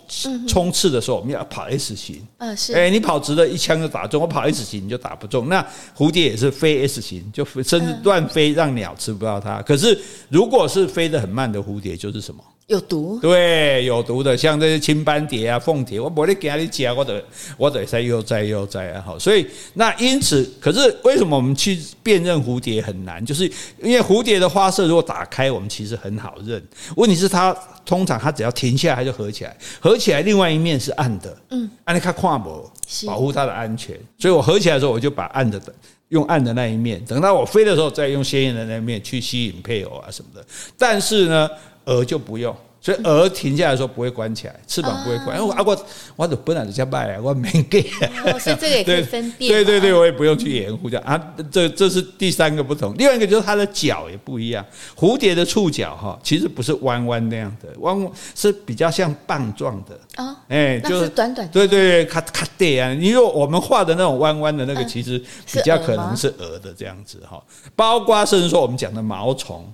[0.47, 2.25] 冲刺的时候，我们要跑 S 型。
[2.37, 2.73] 啊，是。
[2.73, 5.49] 哎，你跑直了，一枪就打中；我跑 S 型，你就打不中。
[5.49, 5.65] 那
[5.97, 9.61] 蝴蝶也是飞 S 型，就甚至乱飞，让鸟吃不到它。
[9.61, 12.43] 可是如果是飞得很慢的蝴蝶，就是什么？
[12.71, 17.21] 有毒，对，有毒的，像这些青斑蝶啊、凤蝶，我不会给它讲，我得
[17.57, 23.23] 我得再悠哉悠哉啊，好，所以那因此，可是为什么我们去辨认蝴蝶很难？
[23.25, 23.43] 就是
[23.83, 26.63] 因为蝴蝶的花色如果打开，我们其实很好认。
[26.95, 27.53] 问题是它
[27.85, 32.71] 通常它只要停下来，它就合起来，合起来另外一面是暗的，嗯，按你看看不
[33.05, 35.61] 保护它的安全，所以我合起来的时候，我就把暗的
[36.07, 40.45] 用暗的那一面，等到我飞的时候再用鲜艳的那一面去吸引配偶啊什么的。
[40.77, 41.49] 但是呢。
[41.85, 45.39] 蛾就不用，所以蛾停下来的时候不会关起来，翅膀不会关。
[45.39, 47.81] 因为啊，我我的本来就叫卖啊，我没给。
[48.39, 49.51] 所以这个也可以分辨。
[49.51, 51.33] 对对对，我也不用去掩护这样啊。
[51.51, 52.95] 这这是第三个不同。
[52.97, 54.65] 另外一个就是它的脚也不一样。
[54.95, 60.35] 蝴蝶的触角哈，其实不是弯弯那样的，弯是比较像棒状的啊。
[60.47, 61.47] 哎，就是短短。
[61.49, 62.91] 对对对，咔咔对啊。
[62.93, 65.19] 因为我们画的那种弯弯的那个，其实
[65.51, 67.41] 比较可能是蛾的这样子哈。
[67.75, 69.71] 包括甚至说我们讲的毛虫。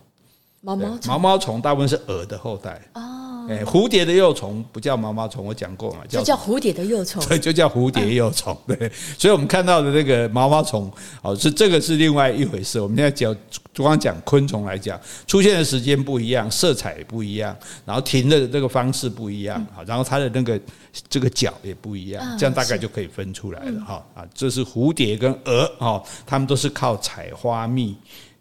[0.67, 3.47] 毛毛虫，毛毛虫大部分是蛾的后代哦。
[3.49, 8.57] 哎，蝴蝶的幼虫不叫毛毛虫，我讲过嘛，叫叫蝴蝶的幼虫，对， 就叫蝴蝶幼虫。
[8.67, 12.77] 对，所以我们看到的那个毛毛虫，哦，是这个是另外一回事。
[12.81, 13.33] 我们现在讲，
[13.77, 20.59] 光讲昆虫来讲，出现的时间不一样，色彩也不一样，然后停的这个方式不一样，好，然后它的那个
[21.07, 24.05] 这个脚也不一样，这样大概就可以分出来了哈。
[24.13, 27.95] 啊，这是蝴蝶跟蛾哦，它们都是靠采花蜜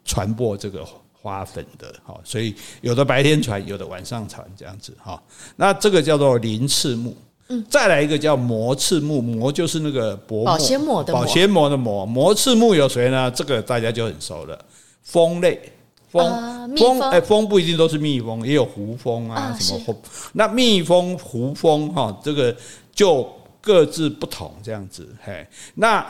[0.05, 0.85] 传播这个。
[1.27, 5.21] 花粉的，哈，所以有的白天传，有的晚上传，这样子哈。
[5.57, 7.17] 那这个叫做鳞翅目，
[7.49, 12.07] 嗯，再来一个叫膜翅目，膜就是那个薄膜，保鲜膜的保鲜膜的膜。
[12.07, 13.29] 膜翅目有谁呢？
[13.33, 14.57] 这个大家就很熟了，
[15.03, 15.61] 蜂类，
[16.12, 19.97] 蜂，蜂，哎，蜂不一定都是蜜蜂，也有胡蜂啊，什么蜂。
[20.35, 22.57] 那蜜蜂、胡蜂哈，这个
[22.95, 23.29] 就
[23.61, 26.07] 各自不同，这样子，嘿，那。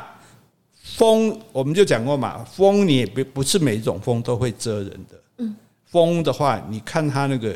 [0.97, 5.21] 蜂，我们就讲过嘛，风你也不不是每一种风都会蛰人的。
[5.37, 5.55] 嗯，
[5.85, 7.55] 风的话，你看它那个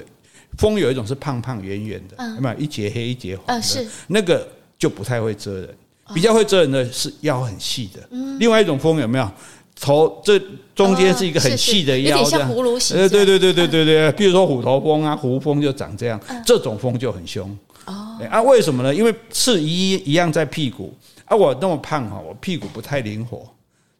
[0.58, 3.62] 风有一种是胖胖圆圆的，有没有一节黑一节黄的？
[3.62, 4.46] 是那个
[4.78, 5.74] 就不太会蛰人，
[6.14, 8.06] 比较会蛰人的是腰很细的。
[8.10, 9.26] 嗯，另外一种风有没有
[9.80, 10.38] 头这
[10.74, 12.94] 中间是一个很细的腰，有点像葫芦形。
[12.98, 17.48] 呃，对对对对对对，比如说虎头蜂啊，胡蜂就长这样，这种蜂就很凶。
[17.86, 18.94] 哦，啊，为什么呢？
[18.94, 20.94] 因为翅一一样在屁股。
[21.30, 23.48] 啊，我那么胖哈，我屁股不太灵活，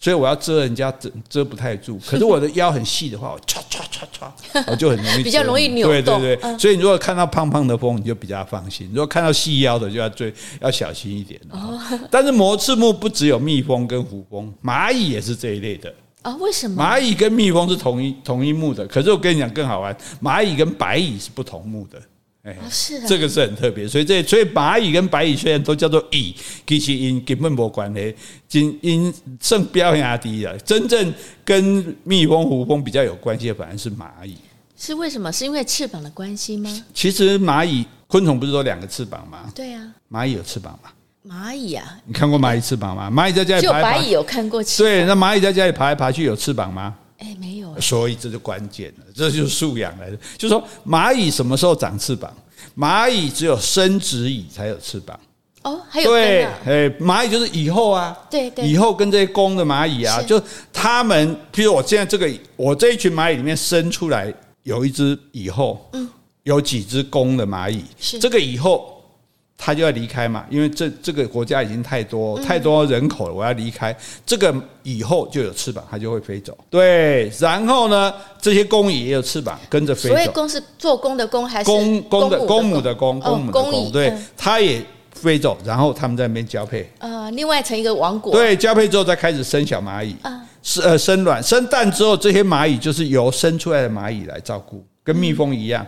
[0.01, 1.97] 所以我要遮人家遮遮不太住。
[2.05, 6.21] 可是我的腰很细的话，我唰唰唰唰，我就很容易 比较容易扭动。
[6.21, 11.41] 对对对，所以你如果看到胖胖的蜂，你就比较放心；如果看到细腰的，就要最要小心一点。
[11.51, 11.81] 哦。
[12.11, 16.35] 但是膜翅目不只有蜜蜂跟胡蜂，蚂蚁也是这一类的啊？
[16.41, 16.83] 为什么？
[16.83, 21.97] 蚂蚁跟蜜蜂是同一同一目的，可是我跟你讲更好玩，蚂蚁跟白蚁是不同目的。
[22.43, 23.87] 哎，是啊，这个是很特别。
[23.87, 26.35] 所以这所以蚂蚁跟白蚁虽然都叫做蚁，
[26.67, 28.15] 其实因根本没关系，
[28.49, 30.57] 仅因圣标压低了。
[30.59, 31.13] 真正
[31.45, 34.37] 跟蜜蜂、胡蜂比较有关系的，反而是蚂蚁。
[34.77, 35.31] 是为什么？
[35.31, 36.85] 是因为翅膀的关系吗？
[36.95, 39.53] 其实蚂蚁昆虫不是都两个翅膀吗？
[39.55, 40.91] 对啊，蚂蚁有翅膀吗？
[41.29, 43.11] 蚂蚁啊，你看过蚂蚁翅膀吗？
[43.11, 44.91] 蚂蚁在家里爬来爬，就白蚁有看过翅膀。
[44.91, 46.97] 对，那蚂蚁在家里爬来爬去有翅膀吗？
[47.21, 47.81] 哎，没有。
[47.81, 50.17] 所以这就关键了，这就是素养来的。
[50.37, 52.31] 就是说蚂蚁什么时候长翅膀？
[52.77, 55.19] 蚂蚁只有生殖蚁才有翅膀。
[55.63, 64.35] 哦，还有对，哎，蚂蚁就是蚁后啊，对对，蚁后跟这些公的蚂蚁啊，就他们，譬如我现在这个，我这一群蚂蚁里面生出来。
[64.63, 66.07] 有一只蚁后，嗯，
[66.43, 69.00] 有几只公的蚂蚁，是这个蚁后，
[69.63, 73.95] 它就要离开嘛，因为这这个国家已经太多太多人口了，我要离开。
[74.25, 76.57] 这个以后就有翅膀，它就会飞走。
[76.71, 80.15] 对，然后呢，这些公蚁也有翅膀，跟着飞走。
[80.17, 83.93] 所以公是做工的工还是公公的公母的公公母的公？
[83.93, 86.91] 对，它也飞走，然后他们在那边交配。
[86.99, 88.33] 呃，另外成一个王国。
[88.33, 90.17] 对，交配之后再开始生小蚂蚁。
[90.63, 95.87] 是呃，生卵生蛋之后，这些蚂蚁就是由生出来的蚂蚁来照顾，跟蜜蜂一样。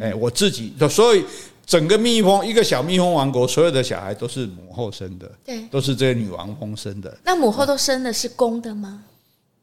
[0.00, 1.22] 哎，我自己，所以
[1.66, 7.16] 整个蜜蜂一个小蜜蜂王国，所有的小孩都是母后生的，对，都是这些女王蜂生的。
[7.24, 9.02] 那母后都生的是公的吗？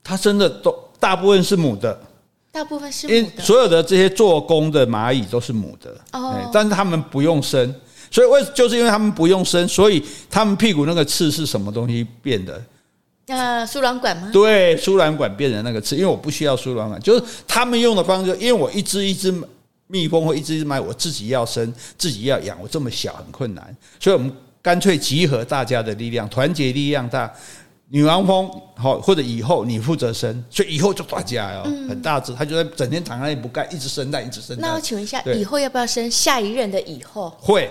[0.03, 1.99] 它生的都大部分是母的，
[2.51, 3.19] 大部分是母的。
[3.19, 7.73] 因为所有的这些做工的蚂蚁都是母的哦，但是它们不用生，
[8.09, 12.61] 所以为就是因为它们不用生，所以它们屁股那个刺是什么东西变的？
[13.27, 14.29] 呃，输卵管吗？
[14.33, 19.31] 对，输卵管变成那个刺，因为我不需要输卵管，就是他们用的方式，因为我一只一只
[19.91, 27.32] 蜜蜂会一只一只蚂蚁，我自己要生，自己要养，我这么小很困难，所以我们干脆集合大家的力量，团结力量大。
[27.93, 34.69] 女王蜂好，或者以后你负责生，所以以后就大家哦，很大只，它就在整天躺在那里不干，一直生蛋，一直生蛋。
[34.69, 37.30] 那我请问一下，以后要不要生下一任的以后？
[37.38, 37.69] 会，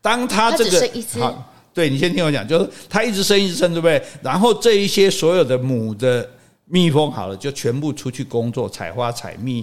[0.00, 1.52] 当他这个好。
[1.74, 4.02] 对，你先听我讲，就是它一直生一直生，对不对？
[4.22, 6.26] 然后这一些所有的母的
[6.64, 9.62] 蜜蜂好了，就全部出去工作，采花采蜜，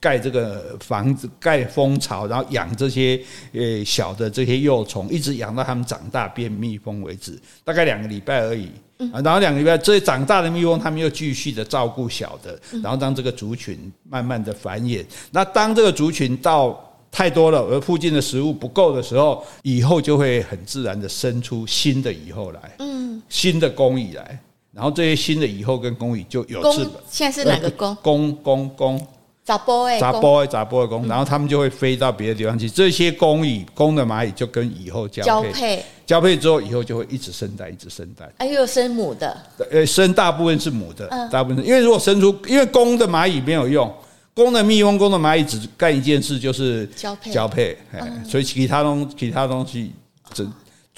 [0.00, 3.20] 盖这个房子，盖蜂巢，然后养这些
[3.52, 8.70] 呃小的这些幼虫，一直养到它们长大变蜜蜂为止，大概两个礼拜而已。
[9.12, 15.02] 然后两个礼拜，这些长大的蜜蜂，它们又继续的照顾小的，然后让这个族群慢慢的繁衍。
[15.30, 16.78] 那当这个族群到
[17.10, 24.38] 太多了，而附近的食物不够的时候，蚁后就会很自然的生出新的蚁后来，嗯，新的工蚁来，
[24.70, 26.92] 然后这些新的蚁后跟工蚁就有翅膀。
[27.08, 27.96] 现在是哪个工？
[28.02, 29.06] 工 工工，
[29.50, 32.70] 杂波哎，杂波哎，杂波的工，然后他们就会飞到别的地方去。
[32.70, 38.32] 这些工蚁，工的蚂蚁就跟蚁后交配，交配，之后，以后就会一直生蛋，一直生蛋。
[38.38, 39.36] 哎，又生母的，
[39.72, 43.92] 呃，生大部分是母的，大部分是，因为如果生出，因为公的蚂蚁没有用。
[44.32, 47.32] 公的蜜蜂、公的蚂蚁只干一件事，就是交配。
[47.32, 47.76] 交配，
[48.24, 49.92] 所以其他东其他东西，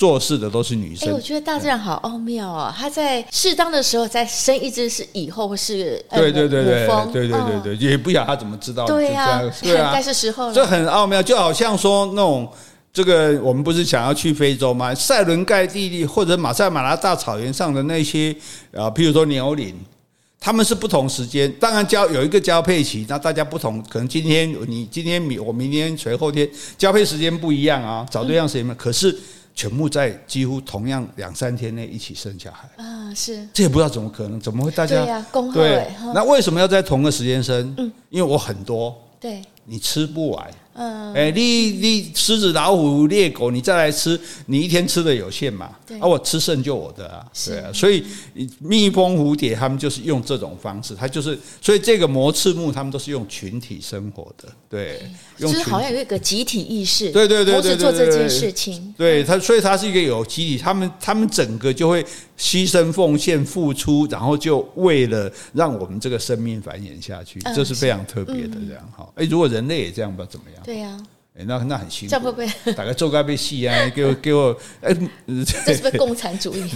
[0.03, 1.09] 做事的都是女生。
[1.09, 8.85] 哎，我觉得大自然好奥妙哦，它在适当的时候再生一只是以后或是对对对对对对对对，也不晓得他怎么知道。
[8.85, 10.53] 对呀， 对啊，该是时候了。
[10.53, 12.51] 这很奥妙，就好像说那种
[12.93, 14.93] 这个，我们不是想要去非洲吗？
[14.93, 18.35] 塞伦盖蒂地或者马赛马拉大草原上的那些
[18.75, 19.73] 啊，譬如说牛羚。
[20.45, 29.17] 他们是不同时间，当然交有一个交配期，那大家不同，可能今天你今天明我明天随后天交配时间不一样啊，找对象时间嘛，可是
[29.55, 37.75] 全部在几乎同样两三天内一起生小孩啊，是这也不知道怎么可能，怎么会大家对呀，恭贺哎，那为什么要在同个时间生？
[37.79, 40.51] 嗯，因为我很多，对，你吃不完。
[40.75, 45.71] 嗯，哎，你你狮子、老虎、猎狗，你再来吃，你一天吃的有限嘛？
[45.87, 48.05] 对，啊，我吃剩就我的啊，对啊，所以
[48.59, 55.03] 蜜蜂、蝴蝶，他们就是用这种方式，它就是，所以这个膜翅目，他们都是用群体生活的，对，
[55.39, 62.03] 就是好像有一个集体意识，对对对，同时做这件事情，对它，所以它是一个有集体，他们他们整个就会
[62.43, 69.09] 牺牲、奉献、付出，然后就为了让我们这个生命繁衍下去，这是非常特别的，这样哈。
[69.15, 70.61] 哎，如果人类也这样，不知道怎么样。
[70.65, 72.11] 对呀、啊，哎，那那很辛苦。
[72.11, 73.75] 这会不会大概做该被戏啊？
[73.95, 74.95] 给我给我，哎，
[75.27, 76.71] 这是不是共产主义？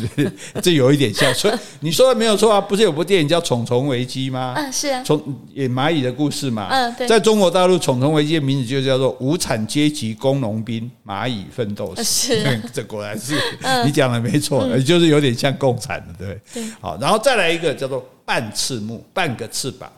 [0.63, 1.33] 这有一点像。
[1.35, 4.55] 所以你说的没有错啊，不是有部电影叫《虫虫危机》吗？
[4.57, 6.69] 嗯，是啊，虫也蚂蚁的故事嘛。
[6.71, 7.07] 嗯，对。
[7.07, 12.03] 在中国大陆，《虫虫危机》的名字就叫做《无产阶级工农兵蚂蚁奋斗史》。
[12.05, 13.39] 是， 这果然是
[13.85, 16.41] 你讲的没错，就是有点像共产的，对。
[16.55, 16.71] 对。
[16.81, 19.93] 好，然后再来一个叫做半翅目，半个翅膀。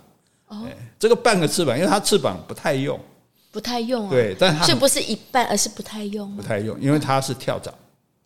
[0.49, 0.67] 哦，
[0.99, 2.99] 这个半个翅膀，因为它翅膀不太用，
[3.51, 4.11] 不太用啊。
[4.11, 7.73] 对，但它是不是一半，而是不太用，不太用，因为它是跳蚤，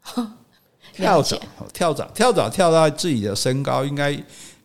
[0.92, 1.40] 跳蚤，
[1.72, 4.10] 跳蚤，跳蚤跳到自己的身高应该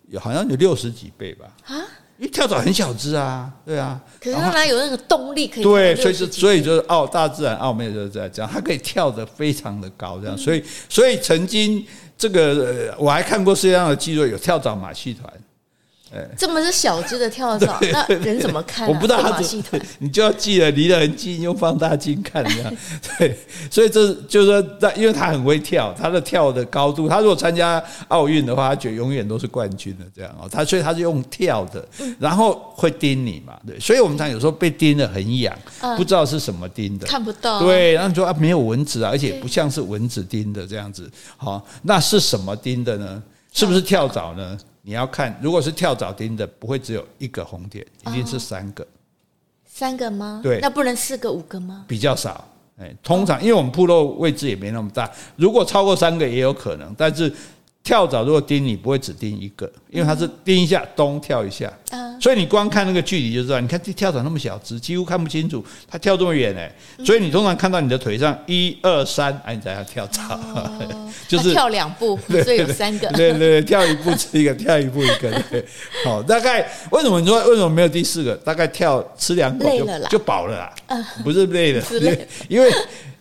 [0.10, 1.45] 有好像有六十几倍吧？
[1.66, 1.76] 啊，
[2.18, 4.01] 因为跳蚤很小只啊，对啊。
[4.20, 5.64] 可是它哪有那个动力可以？
[5.64, 10.38] 对，所以是所以就是奥大自然奥妙就是这样，它可以跳得非常的高，这样。
[10.38, 11.86] 所以所以曾经
[12.18, 15.32] 这个我还看过世界上的记录，有跳蚤马戏团。
[16.38, 18.89] 这么是小只的跳蚤，那人怎么看、啊？
[18.89, 19.64] 我不知道他怎么，
[19.99, 22.74] 你就要记得离得很近，用放大镜看这样。
[23.20, 23.38] 对，
[23.70, 30.47] 所以这就是说，因为他很会跳，他的跳的高度，他如果参加奥运的话，他觉得永远都是冠军的这样哦。
[30.49, 31.86] 他所以他是用跳的，
[32.20, 33.80] 然后会叮你嘛，对。
[33.80, 35.58] 所以我们常有时候被叮的很痒，
[35.97, 37.60] 不知道是什么叮的，看不到。
[37.60, 41.10] 对，然后你说啊，没有蚊子啊，而且不像是蚊子叮的这样子。
[41.36, 43.22] 好，那是什么叮的呢？
[43.53, 44.58] 是不是跳蚤呢？
[44.88, 48.88] 你要看，如果是跳蚤叮的，不会只有一个红点，一定是三个。
[49.66, 50.40] 三个吗？
[50.42, 51.84] 对，那不能四个、五个吗？
[51.90, 52.48] 比较少，
[52.80, 57.30] 哎，通常因为我们部落位置也没那么大，如果超过三个也有可能，但是。
[57.88, 61.72] 跳蚤如果叮你，不会只叮一个，因为它是叮一下，咚跳一下，
[62.20, 63.62] 所以你光看那个距离就知道。
[63.62, 66.70] 你看这跳蚤那么小只，几乎看不清楚，它跳这么远哎，
[67.06, 70.38] 所以你通常看到你的腿上一二三，哎，你才要跳蚤，
[71.30, 75.66] 就是跳两步， 所以有三个，对对對，跳一步吃一个， 跳一步一个，对，
[76.04, 78.36] 好，大概为什么你说为什么没有第四个？
[78.36, 80.76] 大概跳吃两口就就饱了啦，
[81.24, 81.82] 不是累了，
[82.50, 82.70] 因为。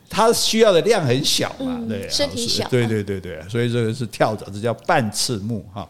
[0.09, 5.88] 它需要的量很小嘛，对，身体小，对对对对，所以这个是跳蚤，这叫半翅目哈。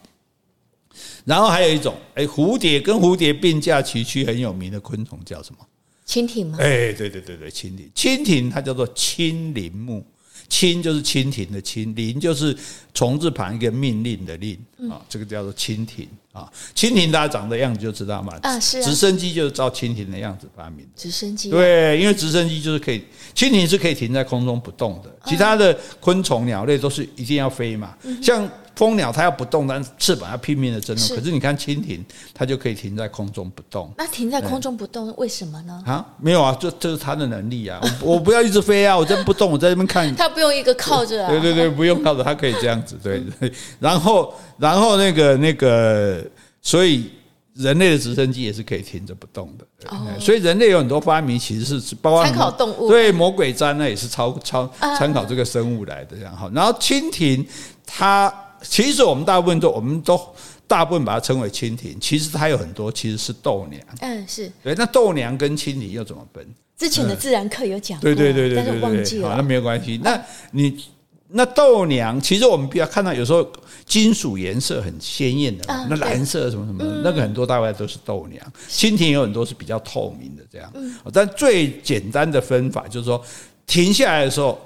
[1.25, 5.67] 然后还有一种，哎，蝴蝶跟蝴蝶并驾齐驱很有名的昆虫叫什么？
[6.07, 6.57] 蜻蜓吗？
[6.61, 10.07] 哎，对对对对，蜻蜓，蜻蜓它叫做蜻蜓目。
[10.49, 12.57] 蜻就是蜻蜓的蜻，临就是
[12.95, 14.59] 虫字旁一个命令的令
[14.91, 16.51] 啊，这个叫做蜻蜓啊。
[16.75, 18.83] 蜻蜓大家长的样子就知道嘛，啊是。
[18.83, 20.93] 直升机就是照蜻蜓的样子发明的。
[20.97, 23.03] 直升机对，因为直升机就是可以，
[23.35, 28.49] 蜻蜓是可以停在空中不动的，其他的昆虫鸟类都是一定要飞嘛，像。
[28.77, 31.17] 蜂鸟它要不动，但翅膀要拼命的震动。
[31.17, 32.05] 可是你看蜻蜓，
[32.35, 33.91] 它就可以停在空中不动。
[33.97, 35.83] 那停在空中不动，为什么呢？
[35.87, 37.81] 啊，没有啊，这这是它的能力啊。
[38.03, 40.15] 我我不要一直飞啊，我真不动，我在这边看。
[40.15, 41.31] 它不用一个靠着啊。
[41.31, 42.99] 对对对，不用靠着，它可以这样子。
[43.03, 43.51] 对 对。
[43.81, 46.23] 然后然后那个那个，
[46.61, 47.11] 所以
[47.55, 49.89] 人类的直升机也是可以停着不动的。
[49.89, 50.07] 哦。
[50.21, 52.91] 所以人类有很多发明，其实是包括参考动物。
[52.91, 56.51] 对，魔鬼毡呢也是超超参考这个生物来的这样哈。
[56.55, 57.43] 然后蜻蜓
[57.87, 58.31] 它。
[58.63, 60.21] 其实我们大部分都，我们都
[60.67, 61.97] 大部分把它称为蜻蜓。
[62.01, 63.83] 其实它有很多其实是豆娘。
[64.01, 64.75] 嗯，是对。
[64.75, 66.47] 那豆娘跟蜻蜓又怎么分？
[66.77, 68.03] 之前的自然课有讲过。
[68.03, 69.31] 对对对对对，但是忘记了。
[69.31, 70.01] 好，那没有关系。
[70.03, 70.85] 那你
[71.29, 73.47] 那豆娘，其实我们比较看到有时候
[73.85, 78.45] 金属颜色很鲜艳的，那蓝色什么什么，那个很多大概都是豆娘。
[78.69, 80.73] 蜻蜓有很多是比较透明的这样。
[81.13, 83.21] 但最简单的分法就是说，
[83.67, 84.61] 停下来的时候，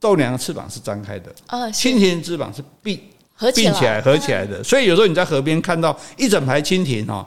[0.00, 1.32] 豆娘的翅膀是张开的，
[1.72, 3.00] 蜻蜓的翅膀是闭。
[3.54, 7.26] 并起来，合起来的，所以有时候你在河边看到一整排蜻蜓哈，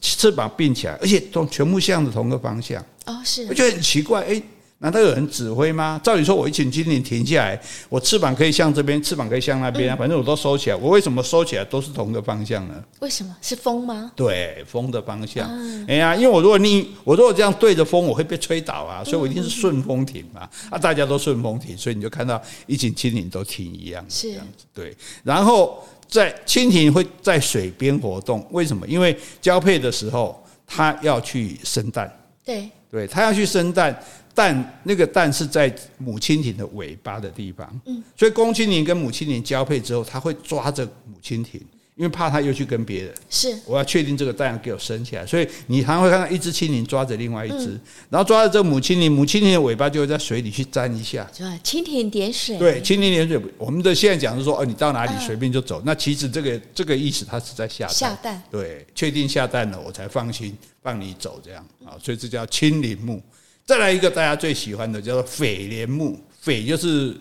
[0.00, 2.84] 翅膀并起来，而且都全部向着同个方向。
[3.06, 4.42] 哦，是，我觉得很奇怪，哎。
[4.84, 5.98] 难道有人指挥吗？
[6.04, 7.58] 照理说，我一群蜻蜓停下来，
[7.88, 10.76] 我翅膀可以向这边，翅膀可以向那边啊，反正我都收起来。
[10.76, 12.74] 我为什么收起来都是同个方向呢？
[13.00, 13.34] 为什么？
[13.40, 14.12] 是风吗？
[14.14, 15.48] 对，风的方向。
[15.88, 20.46] 哎呀，因为我如果你我如果这样对着风，我会被吹倒啊，所以我一定是顺风停嘛。
[20.68, 24.66] 啊，大家都顺风停，所以你就看到一群蜻蜓都停一样，是这样子。
[24.74, 28.86] 对，然后在蜻蜓会在水边活动，为什么？
[28.86, 32.14] 因为交配的时候，它要去生蛋。
[32.44, 33.98] 对，对，它要去生蛋。
[34.34, 41.60] 蛋那个蛋是在母蜻蜓的尾巴的地方，嗯，所以公蜻蜓跟母蜻蜓交配之后，它会抓着母蜻蜓，
[41.94, 43.14] 因为怕它又去跟别人。
[43.30, 47.78] 是，我要确定这个蛋要给我生起来，所以你常常会看到一只蜻蜓抓着另外一只，
[48.10, 51.30] 然后抓着这个母蜻蜓，母蜻蜓的尾巴就会在水里去沾一下。
[51.36, 52.58] 对，蜻蜓点水。
[52.58, 53.40] 对，蜻蜓点水。
[53.56, 55.80] 我们的现在讲是说，哦，你到哪里随便就走。
[55.86, 57.94] 那其实这个这个意思，它是在下蛋。
[57.94, 58.42] 下蛋。
[58.50, 63.22] 对，确定下蛋了，我才放心放你走这样啊，所以这叫蜻蜓目。
[63.66, 67.16] 再来一个大家最喜欢的叫做蜚蠊目，蜚就是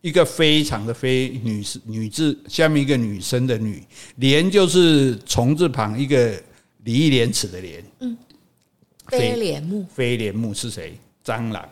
[0.00, 3.80] 一个非常的非女士女字下面一个女生的女，
[4.18, 6.32] 蠊就是虫字旁一个
[6.82, 7.84] 礼义廉耻的廉。
[8.00, 8.16] 嗯，
[9.08, 10.98] 蜚蠊目，蜚蠊目是谁？
[11.24, 11.64] 蟑螂。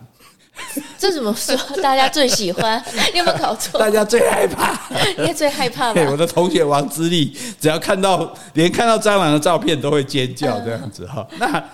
[0.97, 1.57] 这怎么说？
[1.83, 2.81] 大家最喜欢？
[3.13, 3.81] 你有没有搞错？
[3.81, 6.01] 大家最害怕， 因为最害怕嘛。
[6.13, 11.27] 我的同学王之力，只要看到连看到蟑螂的照片都会尖叫，这样子哈。
[11.41, 11.65] 那。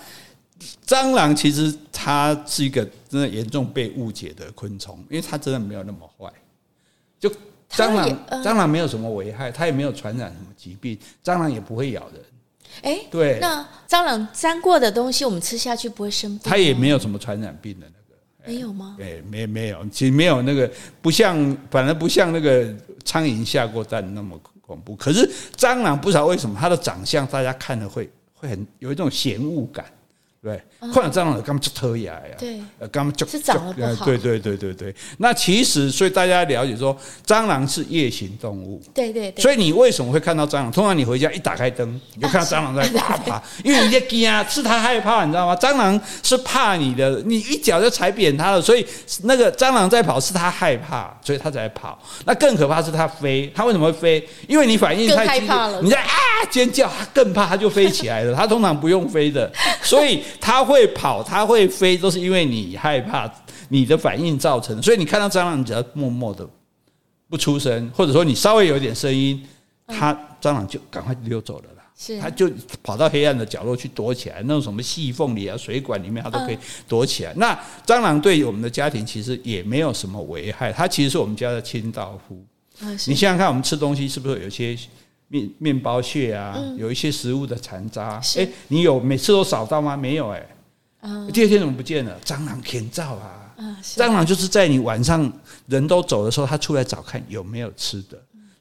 [0.88, 6.32] 蟑螂其实它是一个真的严重被误解的昆虫，因为它真的没有那么坏。
[7.20, 7.28] 就
[7.70, 12.24] 蟑螂，蟑螂没有什么危害，它也没有传染什么疾病，蟑螂也不会咬人。
[12.80, 16.40] 哎，对，那蟑螂粘过的东西我们吃下去不会生病？
[16.50, 18.96] 它也没有什么传染病的那个，没有吗？
[18.98, 20.70] 哎，没没有，其实没有那个，
[21.02, 22.74] 不像，反而不像那个
[23.04, 24.96] 苍蝇下过蛋那么恐怖。
[24.96, 28.10] 可是蟑螂不知道为什么它的长相大家看了会。
[28.40, 29.84] 会很有一种嫌恶感。
[30.40, 30.62] 对，
[30.94, 32.36] 看到蟑螂就特牙呀？
[32.38, 34.04] 对，呃，干嘛就是长得不好。
[34.04, 34.94] 对对对对对。
[35.18, 38.80] 那其实，所以大家了解说，蟑螂是夜行动物。
[38.94, 39.42] 对对对。
[39.42, 40.70] 所以你为什么会看到蟑螂？
[40.70, 45.56] 通常你回家一打开灯， 你就看到蟑螂在爬爬，因为你在惊啊，是它害怕，你知道吗？
[45.56, 48.86] 蟑螂是怕你的，你一脚就踩扁它了，所以
[49.24, 52.00] 那个蟑螂在跑是它害怕，所以它才跑。
[52.24, 54.28] 那更可怕是它飞，它为什么会飞？
[54.46, 56.08] 因为你反应太激烈，你在啊
[56.48, 58.32] 尖叫，它更怕，它就飞起来了。
[58.36, 60.22] 它通常不用飞的，所以。
[60.40, 63.30] 它会跑，它会飞，都是因为你害怕
[63.68, 64.82] 你的反应造成的。
[64.82, 66.48] 所以你看到蟑螂，你只要默默的
[67.28, 69.42] 不出声，或者说你稍微有点声音，
[69.86, 71.84] 它蟑螂就赶快溜走了啦。
[71.96, 72.50] 是，它就
[72.82, 77.32] 跑到黑暗的角落去躲起来，那种什么细缝里啊、水管里面，它都可以躲起来。
[77.36, 82.44] 那蟑螂对我们的家庭其实也没有什么危害，它其实是我们家的清道夫。
[83.06, 84.78] 你想想看，我们吃东西是不是有些？
[85.28, 89.96] 面面包屑啊，嗯、有一些食物的残渣，哎、欸，你有每次都扫到吗？
[89.96, 90.56] 没有、欸，哎、
[91.02, 92.18] 嗯，第二天怎么不见了？
[92.24, 95.30] 蟑螂天造啊，嗯、蟑螂就是在你晚上
[95.66, 98.18] 人都走的时候，它出来找看有没有吃的。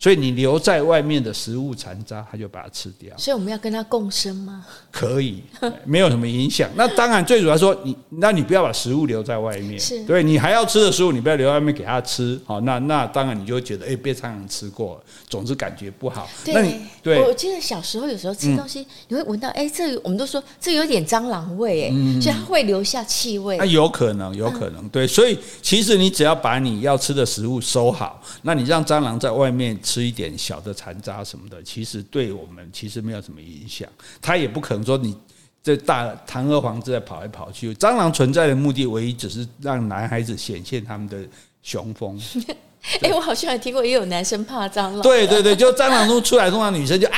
[0.07, 3.13] 所以你留在外面的食物残渣，它就把它吃掉。
[3.17, 4.65] 所以我们要跟它共生吗？
[4.89, 5.43] 可以，
[5.83, 6.69] 没有什么影响。
[6.77, 9.77] 那当然，最主要说你，那你不要把食物留在外面。
[9.77, 12.39] 是，对你还要吃的食物，你不要留在外面给它吃。
[12.45, 16.29] 好，那那当然你就会觉得，哎、欸，被蟑螂吃过，总之感觉不好。
[16.45, 23.57] 对，那你对，我记得小时候有时候吃东西，嗯、你会闻到，哎、欸，这我们都说这有点蟑螂味，哎、嗯，所以它会留下气味。
[23.57, 25.05] 那有可能，有可能，对。
[25.05, 33.89] 所以其实你只要把你要吃的食物收好，那你让蟑螂在外面吃吃一点小的残渣什么的，其实对我们其实没有什么影响。
[34.21, 35.17] 他也不可能说你
[35.63, 37.73] 这大堂而皇之在跑来跑去。
[37.73, 41.27] 蟑螂存在的目的，唯一只是让男孩子显现他们的
[41.63, 42.21] 雄风。
[43.01, 45.01] 哎，我好像还听过，也有男生怕蟑螂。
[45.01, 47.17] 对对对，就蟑螂中出来，通常女生就啊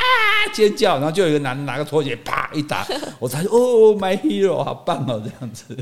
[0.52, 2.88] 尖叫，然后就有一个男的拿个拖鞋啪一打，
[3.20, 5.78] 我才说哦，my hero，好棒哦，这样子。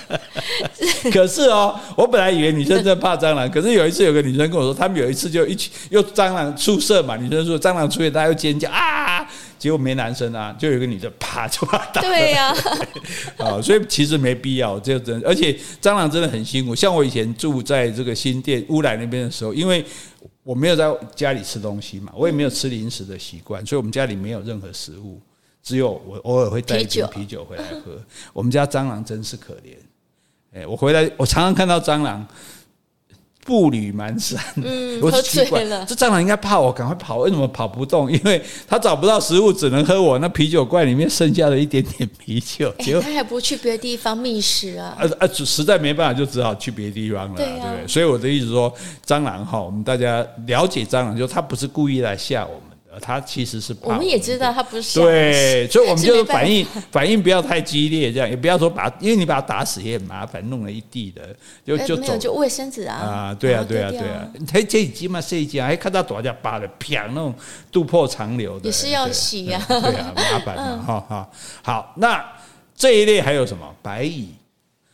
[1.10, 9.26] 可是哦，我本来以为女生真的怕蟑螂，可是有一次有个女生跟我说，他们有一次就一起又蟑螂出射嘛，女生说蟑螂出现，大家又尖叫啊。
[9.60, 12.08] 结果没男生啊，就有一个女的啪就把他打了。
[12.08, 12.54] 对呀，
[13.36, 15.52] 啊，所以其实没必要，这真而且
[15.82, 16.74] 蟑螂真的很辛苦。
[16.74, 19.84] 像我以前住在这个新店乌来那边的时候，因为
[20.42, 25.20] 我没有在家里吃东西嘛，我也没有吃零食的习惯，所以我们家里没有任何食物，
[25.62, 28.02] 只有我偶尔会带一瓶啤酒回来喝。
[28.32, 29.76] 我们家蟑螂真是可怜，
[30.54, 32.26] 哎，我回来我常常看到蟑螂。
[33.44, 38.10] 步履蹒跚，嗯， 我奇怪了，这蟑螂应该怕我赶快跑，为什么跑不动？
[38.12, 42.72] 因为它找不到食物，只能喝我那啤酒罐里面剩下的一点点啤酒。
[42.80, 44.96] 结果它还不去别的地方觅食啊？
[44.98, 45.28] 啊啊！
[45.32, 47.88] 实在没办法，就只好去别的地方了，对不对？
[47.88, 48.72] 所以我的意思说，
[49.06, 52.69] 蟑螂哈，我们大家了解蟑螂，就它不是故意来吓我们。
[53.00, 61.34] 他其实是怕我，我们也知道他不是对，所以我们就是反应 反应不要太激烈，这样也不要说把，因为你把它打死也很麻烦，弄了一地的
[61.64, 67.34] 就就走就卫生纸啊啊，对啊对啊对啊，他这一集嘛这一集还看到大家扒的，啪那种
[67.72, 71.30] 肚破长流的，也是要洗呀，对啊 麻烦嘛哈哈。
[71.62, 72.24] 好，那
[72.76, 74.28] 这一类还有什么白蚁？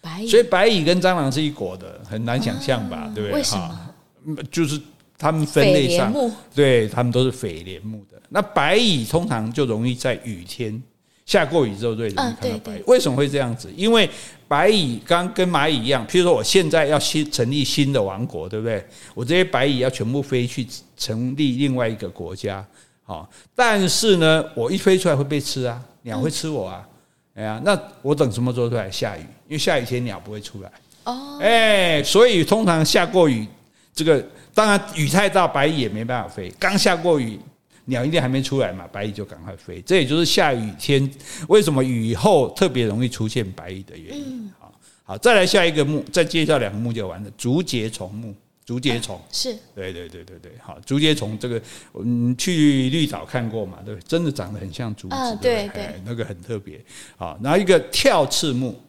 [0.01, 3.11] 白蚁，所以白蚁跟蟑螂是一国的，很难想象吧？
[3.15, 3.37] 对不对？
[3.39, 4.37] 为什么？
[4.51, 4.81] 就是。
[5.19, 6.13] 他们分类上，
[6.55, 8.21] 对，他们都是蜚蠊目的。
[8.29, 10.83] 那白蚁通常就容易在雨天
[11.25, 12.83] 下过雨之后最容易看到白蚁。
[12.87, 13.73] 为什么会这样子？
[13.77, 14.09] 因为
[14.47, 18.85] 白蚁刚跟蚂蚁一样，譬如说我现在要新成立新的王国，对不对？
[19.15, 22.65] 我这些白蚁要全部飞去成立另外一个国家，
[23.05, 26.87] 好，但是呢，我一飞出来会被吃啊，鸟会吃我啊，
[27.35, 28.91] 哎呀，那我等什么时候出来？
[28.91, 30.71] 下雨，因为下雨天鸟不会出来。
[31.05, 33.47] 哦，哎，所以通常下过雨，
[33.95, 34.23] 这个。
[34.57, 36.51] 当然，雨太大，白蚁也没办法飞。
[36.59, 37.39] 刚下过雨，
[37.85, 39.83] 鸟一定还没出来嘛，白蚁就赶快飞。
[39.83, 41.09] 这也就是下雨天
[41.47, 44.51] 为什么雨后特别容易出现白蚁的原因。
[44.59, 44.73] 好，
[45.05, 47.31] 好，再来下一个目，再介绍两个目就完了。
[47.37, 48.35] 竹节虫目，
[48.65, 50.53] 竹节虫是，对对对对对。
[50.63, 51.61] 好，竹节虫这个，
[51.93, 53.81] 我们去绿岛看过嘛？
[53.85, 56.83] 对，真的长得很像竹子，对对，那个很特别。
[57.19, 58.83] 好，然后一个跳翅目，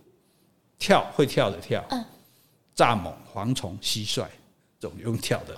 [0.80, 1.86] 跳会跳的跳，
[2.74, 4.24] 蚱蜢、蝗虫、蟋蟀。
[4.80, 5.56] 这种用跳的，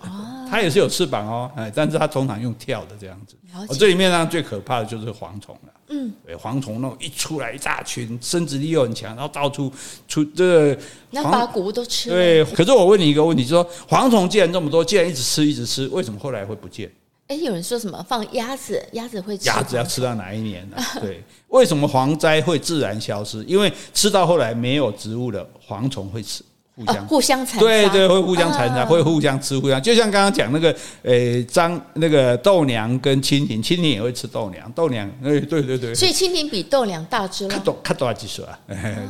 [0.49, 3.35] 它也是有翅膀哦，哎，但是它通常用跳的这样子。
[3.53, 5.73] 哦，这里面呢最可怕的就是蝗虫了。
[5.89, 9.71] 嗯，对，蝗虫那种一出来一大群，生殖力又很强，然后到处
[10.07, 10.77] 出这个，
[11.11, 12.15] 那把谷都吃了。
[12.15, 16.89] 对，可是我问你一个问题，就说蝗虫既然这么多，既然一直吃一直吃，为什么后来会不见？
[17.27, 20.77] 哎，有人说什么放鸭子，鸭子会吃鸭子要吃到哪一年呢？
[21.01, 23.43] 对，为什么蝗灾会自然消失？
[23.43, 26.43] 因为吃到后来没有植物了，蝗虫会吃。
[26.79, 30.73] 互相、哦、互相残杀，对对，会互相残杀，会互相吃，互相就像刚刚讲那个，
[31.03, 38.57] 诶，张那个豆娘跟蜻蜓，蜻蜓也会吃豆娘，豆娘，哎，对对对，所以蜻蜓比豆娘大只了，看多看多少几岁啊？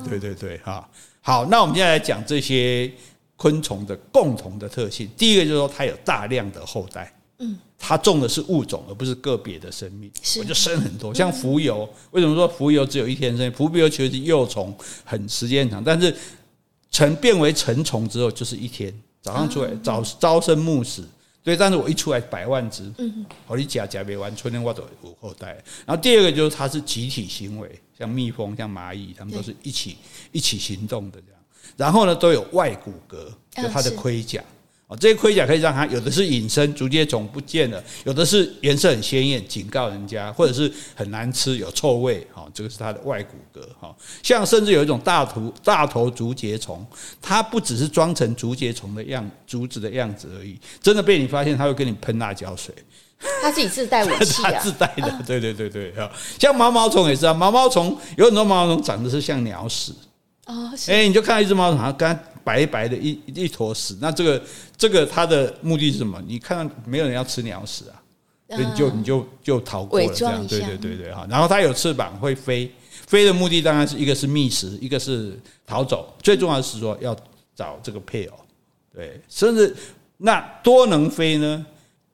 [0.10, 0.90] 对对对，哈，
[1.22, 2.92] 好，那我们现在来讲这些
[3.36, 13.48] 昆虫的共同的特性，第一个就是说它有大量的后代，嗯，它种的是物种，而不是个别的生命，我就生很多，像蜉蝣，为什么说蜉蝣只有一天生？
[13.54, 16.16] 蜉蝣其实是幼虫，很时间很长，但是。
[16.92, 21.08] 成变为成虫之后，就是一天早上出来早朝生暮死，
[21.44, 21.56] 对。
[21.56, 25.50] 但是我一出来百万只，嗯，好，你假假没完，春天我都有后代。
[25.86, 29.98] 然后第二个就是它是集体行为，像蜜蜂、像蚂蚁，它们都是一起
[30.32, 31.42] 一起行动的这样。
[31.78, 33.26] 然后呢，都有外骨骼，
[33.62, 34.44] 就它的盔甲。
[34.90, 42.26] 哦，这些盔甲可以让它有的是隐身，竹节虫不见了；有的是颜色很鲜艳，警告人家；或者是很难吃，有臭味。
[42.34, 43.62] 哈，这个是它的外骨骼。
[43.80, 46.84] 哈，像甚至有一种大头大头竹节虫，
[47.22, 52.74] 它不只是装成竹节虫的样竹子的样子而已，真的被你发现，它会跟你喷辣椒水。
[53.44, 55.14] 它自己自带武器啊， 它自带的。
[55.28, 56.10] 对对对对，哈，
[56.40, 59.94] 像毛毛虫也是啊，毛毛虫有很多毛毛虫长得是像鸟屎。
[60.48, 62.20] 哦，哎，你就看到一只毛虫，好像刚。
[62.50, 64.42] 白白的一一坨屎，那这个
[64.76, 66.20] 这个它的目的是什么？
[66.26, 68.02] 你看到没有人要吃鸟屎啊，
[68.50, 71.28] 所以你就你就就逃过了这样，对对对对哈。
[71.30, 72.72] 然后它有翅膀会飞，
[73.06, 77.16] 飞的目的当然是一个是觅食，一个是逃走，最重要的是说要
[77.56, 78.40] 找这个配偶。
[78.92, 79.76] 对，甚至
[80.18, 81.64] 那多能飞呢？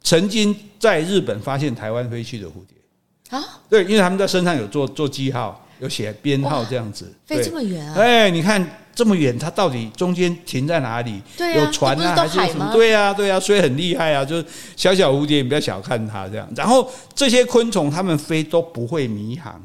[0.02, 7.96] 曾经在日本发现台湾飞去的蝴蝶啊，对，因为他们在身上有做做记号，有写编号这样子，飞这么远啊？
[7.96, 8.82] 哎，你看。
[8.96, 11.22] 这么远，它到底中间停在哪里？
[11.54, 12.72] 有船啊，还是什么？
[12.72, 14.24] 对啊，对啊，所以很厉害啊！
[14.24, 14.46] 就是
[14.78, 16.50] 小小蝴蝶，你不要小看它这样。
[16.56, 19.62] 然后这些昆虫，它们飞都不会迷航。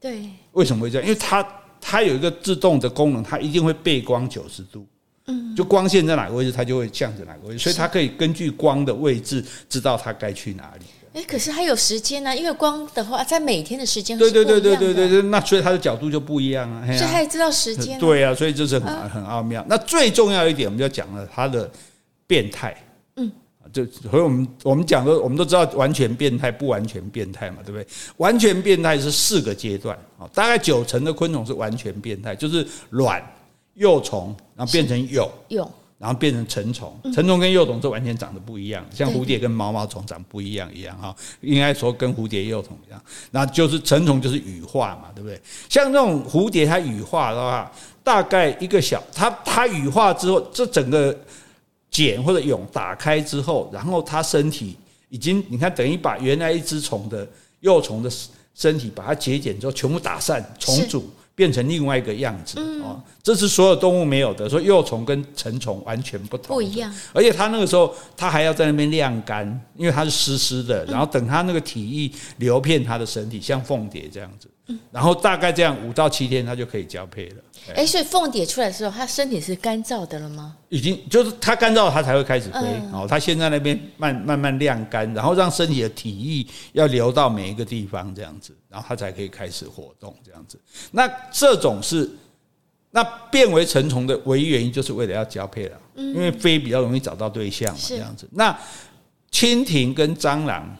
[0.00, 1.06] 对，为什么会这样？
[1.06, 1.46] 因为它
[1.80, 4.84] 它有一个自动的功能，它一定会背光九十度。
[5.28, 10.84] 嗯，就光线在哪个位置，它就会向着哪个位置，所以它可以根据光的位置知道它该去哪里。
[11.14, 16.86] 哎，可是还有时间呢、啊，因为光的话，在每天的时间对对对对对对，那所以它的角度就不一样啊。
[16.86, 18.00] 所以它也知道时间、啊。
[18.00, 19.62] 对啊，所以这是很很奥妙。
[19.68, 21.70] 那最重要一点，我们就讲了它的
[22.26, 22.74] 变态。
[23.16, 23.30] 嗯，
[23.70, 27.86] 就所以我们我们讲的，我们都知道完全变态、不完全变态嘛，对不对？
[28.16, 33.22] 完全变态是四个阶段啊，大概九成的昆虫是完全变态，就是卵、
[33.74, 35.30] 幼虫，然后变成蛹。
[35.50, 35.70] 蛹。
[36.02, 43.00] 然后变成成虫，成虫跟幼虫是完全长得不一样，像蝴蝶跟毛毛虫长不一样一样哈，应该说跟蝴蝶幼虫一样，
[43.30, 45.40] 那就是成虫就是羽化嘛，对不对？
[45.68, 47.70] 像那种蝴蝶它羽化的话，
[48.02, 51.16] 大概一个小，它它羽化之后，这整个
[51.88, 54.76] 茧或者蛹打开之后，然后它身体
[55.08, 57.24] 已经你看等于把原来一只虫的
[57.60, 58.10] 幼虫的
[58.56, 61.08] 身体把它节茧之后全部打散重组。
[61.34, 64.48] 变成另外一个样子哦，这是所有动物没有的。
[64.48, 66.92] 说幼虫跟成虫完全不同，不一样。
[67.12, 70.84] 而且它那个时候，它还要在那边晾干，因为它是湿湿的。
[70.86, 74.48] 然后等它那个体液流遍它的身体，像凤蝶这样子。
[74.90, 77.36] 然后大概这样五到七天，它就可以交配了。
[77.74, 80.56] 哎，所以凤蝶出来的时候，它身体是干燥的了吗？
[80.68, 82.58] 已经，就是它干燥，它才会开始飞。
[82.92, 90.58] 哦，它先在那边慢慢慢晾干，然后让身体的体液要流到每一个地方，这样子，然后它才可以开始活动，这样子。
[90.90, 92.08] 那这种是
[92.90, 95.78] 那变为成虫的唯一原因，就是为了要交配了。
[95.96, 98.28] 因为飞比较容易找到对象嘛，这样子。
[98.32, 98.56] 那
[99.30, 100.76] 蜻蜓跟蟑螂。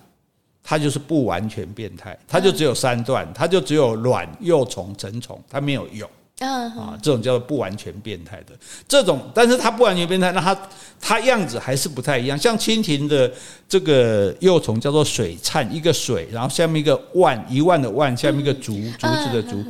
[0.62, 6.08] 它就是不完全变态，它就只有三段，它就只有卵、幼虫、成虫，它没有蛹
[6.40, 8.52] 啊，这种叫做不完全变态的
[8.88, 10.56] 这种，但是它不完全变态，那它
[11.00, 12.36] 它样子还是不太一样。
[12.36, 13.30] 像蜻蜓的
[13.68, 19.64] 这个幼虫叫做水灿，一个水，然后下面一个万，一万的万，下面一个竹，竹子的竹。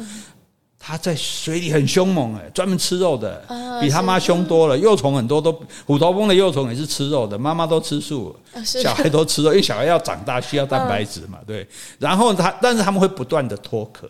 [0.84, 3.40] 它在水里很凶猛哎，专门吃肉的，
[3.80, 4.76] 比他妈凶多了。
[4.76, 5.52] 幼虫很多都
[5.86, 11.64] 虎头蜂的幼虫也是吃肉的，妈妈都吃素，小孩都吃肉，因为小孩要长大需要蛋白质嘛，对。
[12.00, 14.08] 然后它，但是他们会不断的脱壳，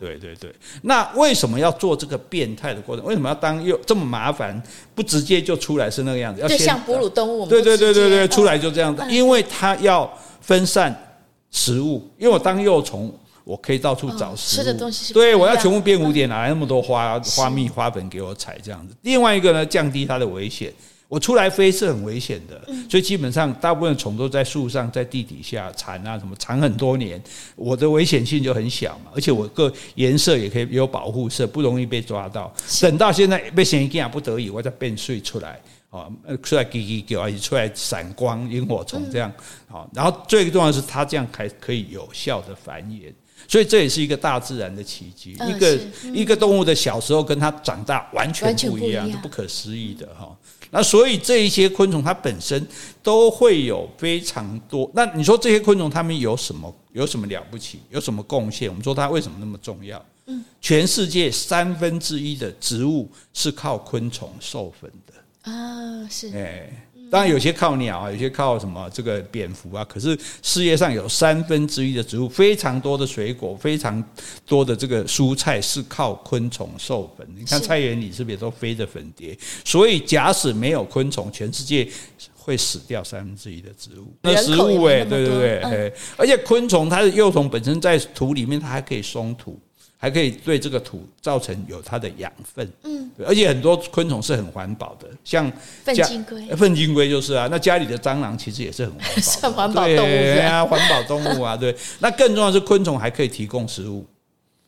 [0.00, 0.52] 对对对。
[0.82, 3.06] 那为什么要做这个变态的过程？
[3.06, 4.60] 为什么要当幼这么麻烦？
[4.96, 6.40] 不直接就出来是那个样子？
[6.40, 11.16] 要就像哺乳动物，对对对对对，出来就这样子，因为它要分散
[11.52, 13.08] 食物，因为我当幼虫。
[13.44, 18.94] 我可以到处找食物，吃的东西是对，我要全部变蝴蝶，哪来那么多花花蜜花粉给我采这样子？
[19.02, 20.72] 另外一个呢，降低它的危险。
[21.08, 27.22] 我出来飞是很危险的，所以基本上大部分虫都在树上，在地底下产啊什么，产很多年，
[27.54, 29.10] 我的危险性就很小嘛。
[29.14, 32.50] 而且我个颜色也可以有保护色，不容易被抓到。
[32.80, 36.08] 等到现在被嫌疑啊不得已，我再变睡出来啊，
[36.42, 39.30] 出来叽叽叫，而且出来闪光萤火虫这样
[39.68, 39.86] 好。
[39.92, 43.12] 然后最重要的是，它这样还可以有效的繁衍。
[43.48, 45.78] 所以这也是一个大自然的奇迹，一个
[46.14, 50.36] 一个动物的小时候跟它长大完全不一样，是不可思议的哈。
[50.70, 52.66] 那所以这一些昆虫它本身
[53.02, 54.90] 都会有非常多。
[54.94, 57.80] 那你说这些昆虫它们有什么有什么了不起？
[57.90, 58.68] 有什么贡献？
[58.68, 60.02] 我们说它为什么那么重要？
[60.26, 66.88] 嗯，全世界三分之一的植物是靠昆虫授粉的啊，是哎。
[67.12, 69.84] 当然有些靠鸟啊，有些靠什么这个蝙蝠啊。
[69.84, 74.02] 可是世界上有三分之一的植物，非常多的水果，非常
[74.46, 77.28] 多的这个蔬菜是靠昆虫授粉。
[77.36, 79.36] 你看菜园里是不是也都飞着粉蝶？
[79.62, 81.86] 所以假使没有昆虫，全世界
[82.34, 84.10] 会死掉三分之一的植物。
[84.22, 89.60] 那食物哎，对对对，哎，而且昆虫它的幼虫本身在土里面，它还可以松土。
[90.02, 95.48] 还可以对这个土造成有它的养分，嗯，而且很多昆虫是很环保的，像
[95.84, 101.72] 粪金龟，粪金龟就是啊，那家里的蟑螂其实也是很环保， 是环保动物对啊，环保动物啊，对。
[102.00, 104.04] 那更重要的是昆虫还可以提供食物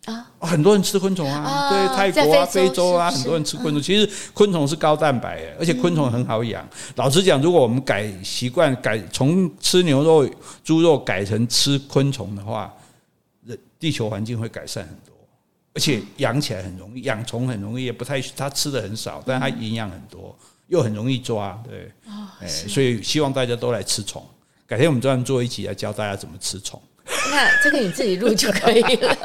[0.05, 3.82] 啊，很多人吃昆虫啊，对，泰国啊、非洲啊，很多人吃昆虫。
[3.82, 6.64] 其实昆虫是高蛋白的，而且昆虫很好养。
[6.95, 10.30] 老实讲，如果我们改习惯，改从吃牛肉、
[10.62, 12.72] 猪肉改成吃昆虫的话，
[13.45, 15.14] 人地球环境会改善很多。
[15.75, 20.37] 而且养起来很容易，养虫很容易，也不太它吃的很少，但它营养很多，
[20.68, 21.91] 又很容易抓，对，
[22.41, 24.25] 哎，所以希望大家都来吃虫。
[24.66, 26.81] 改天我们专门做一集来教大家怎么吃虫。
[27.31, 29.18] 那这个你自己录就可以了。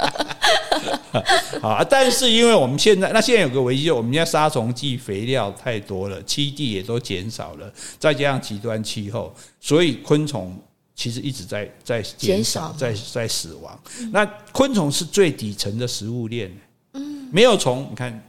[1.61, 10.59] 好啊，但是因为我们现在那现在有个危机，我们现在杀虫剂肥料太多了，栖地也都减少了，再加上极端气候，所以昆虫。
[10.99, 13.79] 其实一直在在减少，在在死亡。
[14.11, 16.51] 那昆虫是最底层的食物链，
[16.91, 18.21] 嗯，没有虫，你看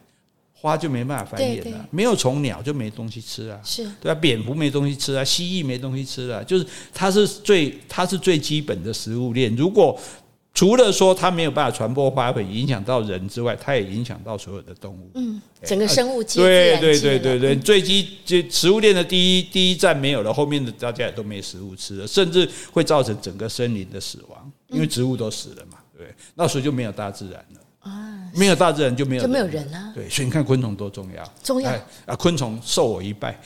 [0.52, 3.90] 花就没办法繁衍了；没有虫，鸟就没东西吃啊，是。
[4.00, 6.64] 对啊，蝙蝠没东西吃啊，蜥蜴没东西吃了，就是
[6.94, 9.52] 它是最它是最基本的食物链。
[9.56, 9.98] 如果
[10.52, 15.10] 除了说它没有办法传播花粉影响到人之外，它也影响到所有的动物。
[15.14, 16.40] 嗯，整个生物界。
[16.40, 25.78] 对对对对对，最基就食物链的第一第一站没有了，后面的大家也都没食物吃了，甚至会造成整个森林的死亡，因为植物都死了嘛。
[25.96, 27.59] 对，那时候就没有大自然了。
[27.82, 27.90] 啊，
[28.34, 29.90] 没有大自然就没有就没有人啊。
[29.94, 31.70] 对，所以你看昆虫多重要，重要
[32.04, 32.14] 啊！
[32.16, 33.38] 昆虫受我一拜。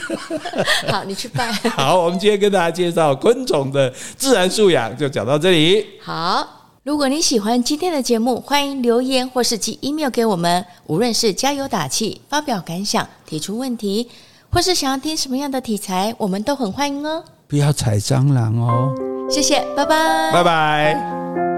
[0.88, 1.52] 好，你去拜。
[1.76, 5.86] 好，我们今天跟大家介绍昆虫的自然素养，就讲到这里。
[6.02, 10.64] 好，如果你喜欢今天的节目，欢迎留言或是寄 email 给我们。
[10.86, 14.08] 无论是加油打气、发表感想、提出问题，
[14.50, 17.22] 或是想要听什么样的题材，我们都很欢迎哦。
[17.46, 18.94] 不要踩蟑螂哦。
[19.30, 21.49] 谢谢，拜拜，拜拜。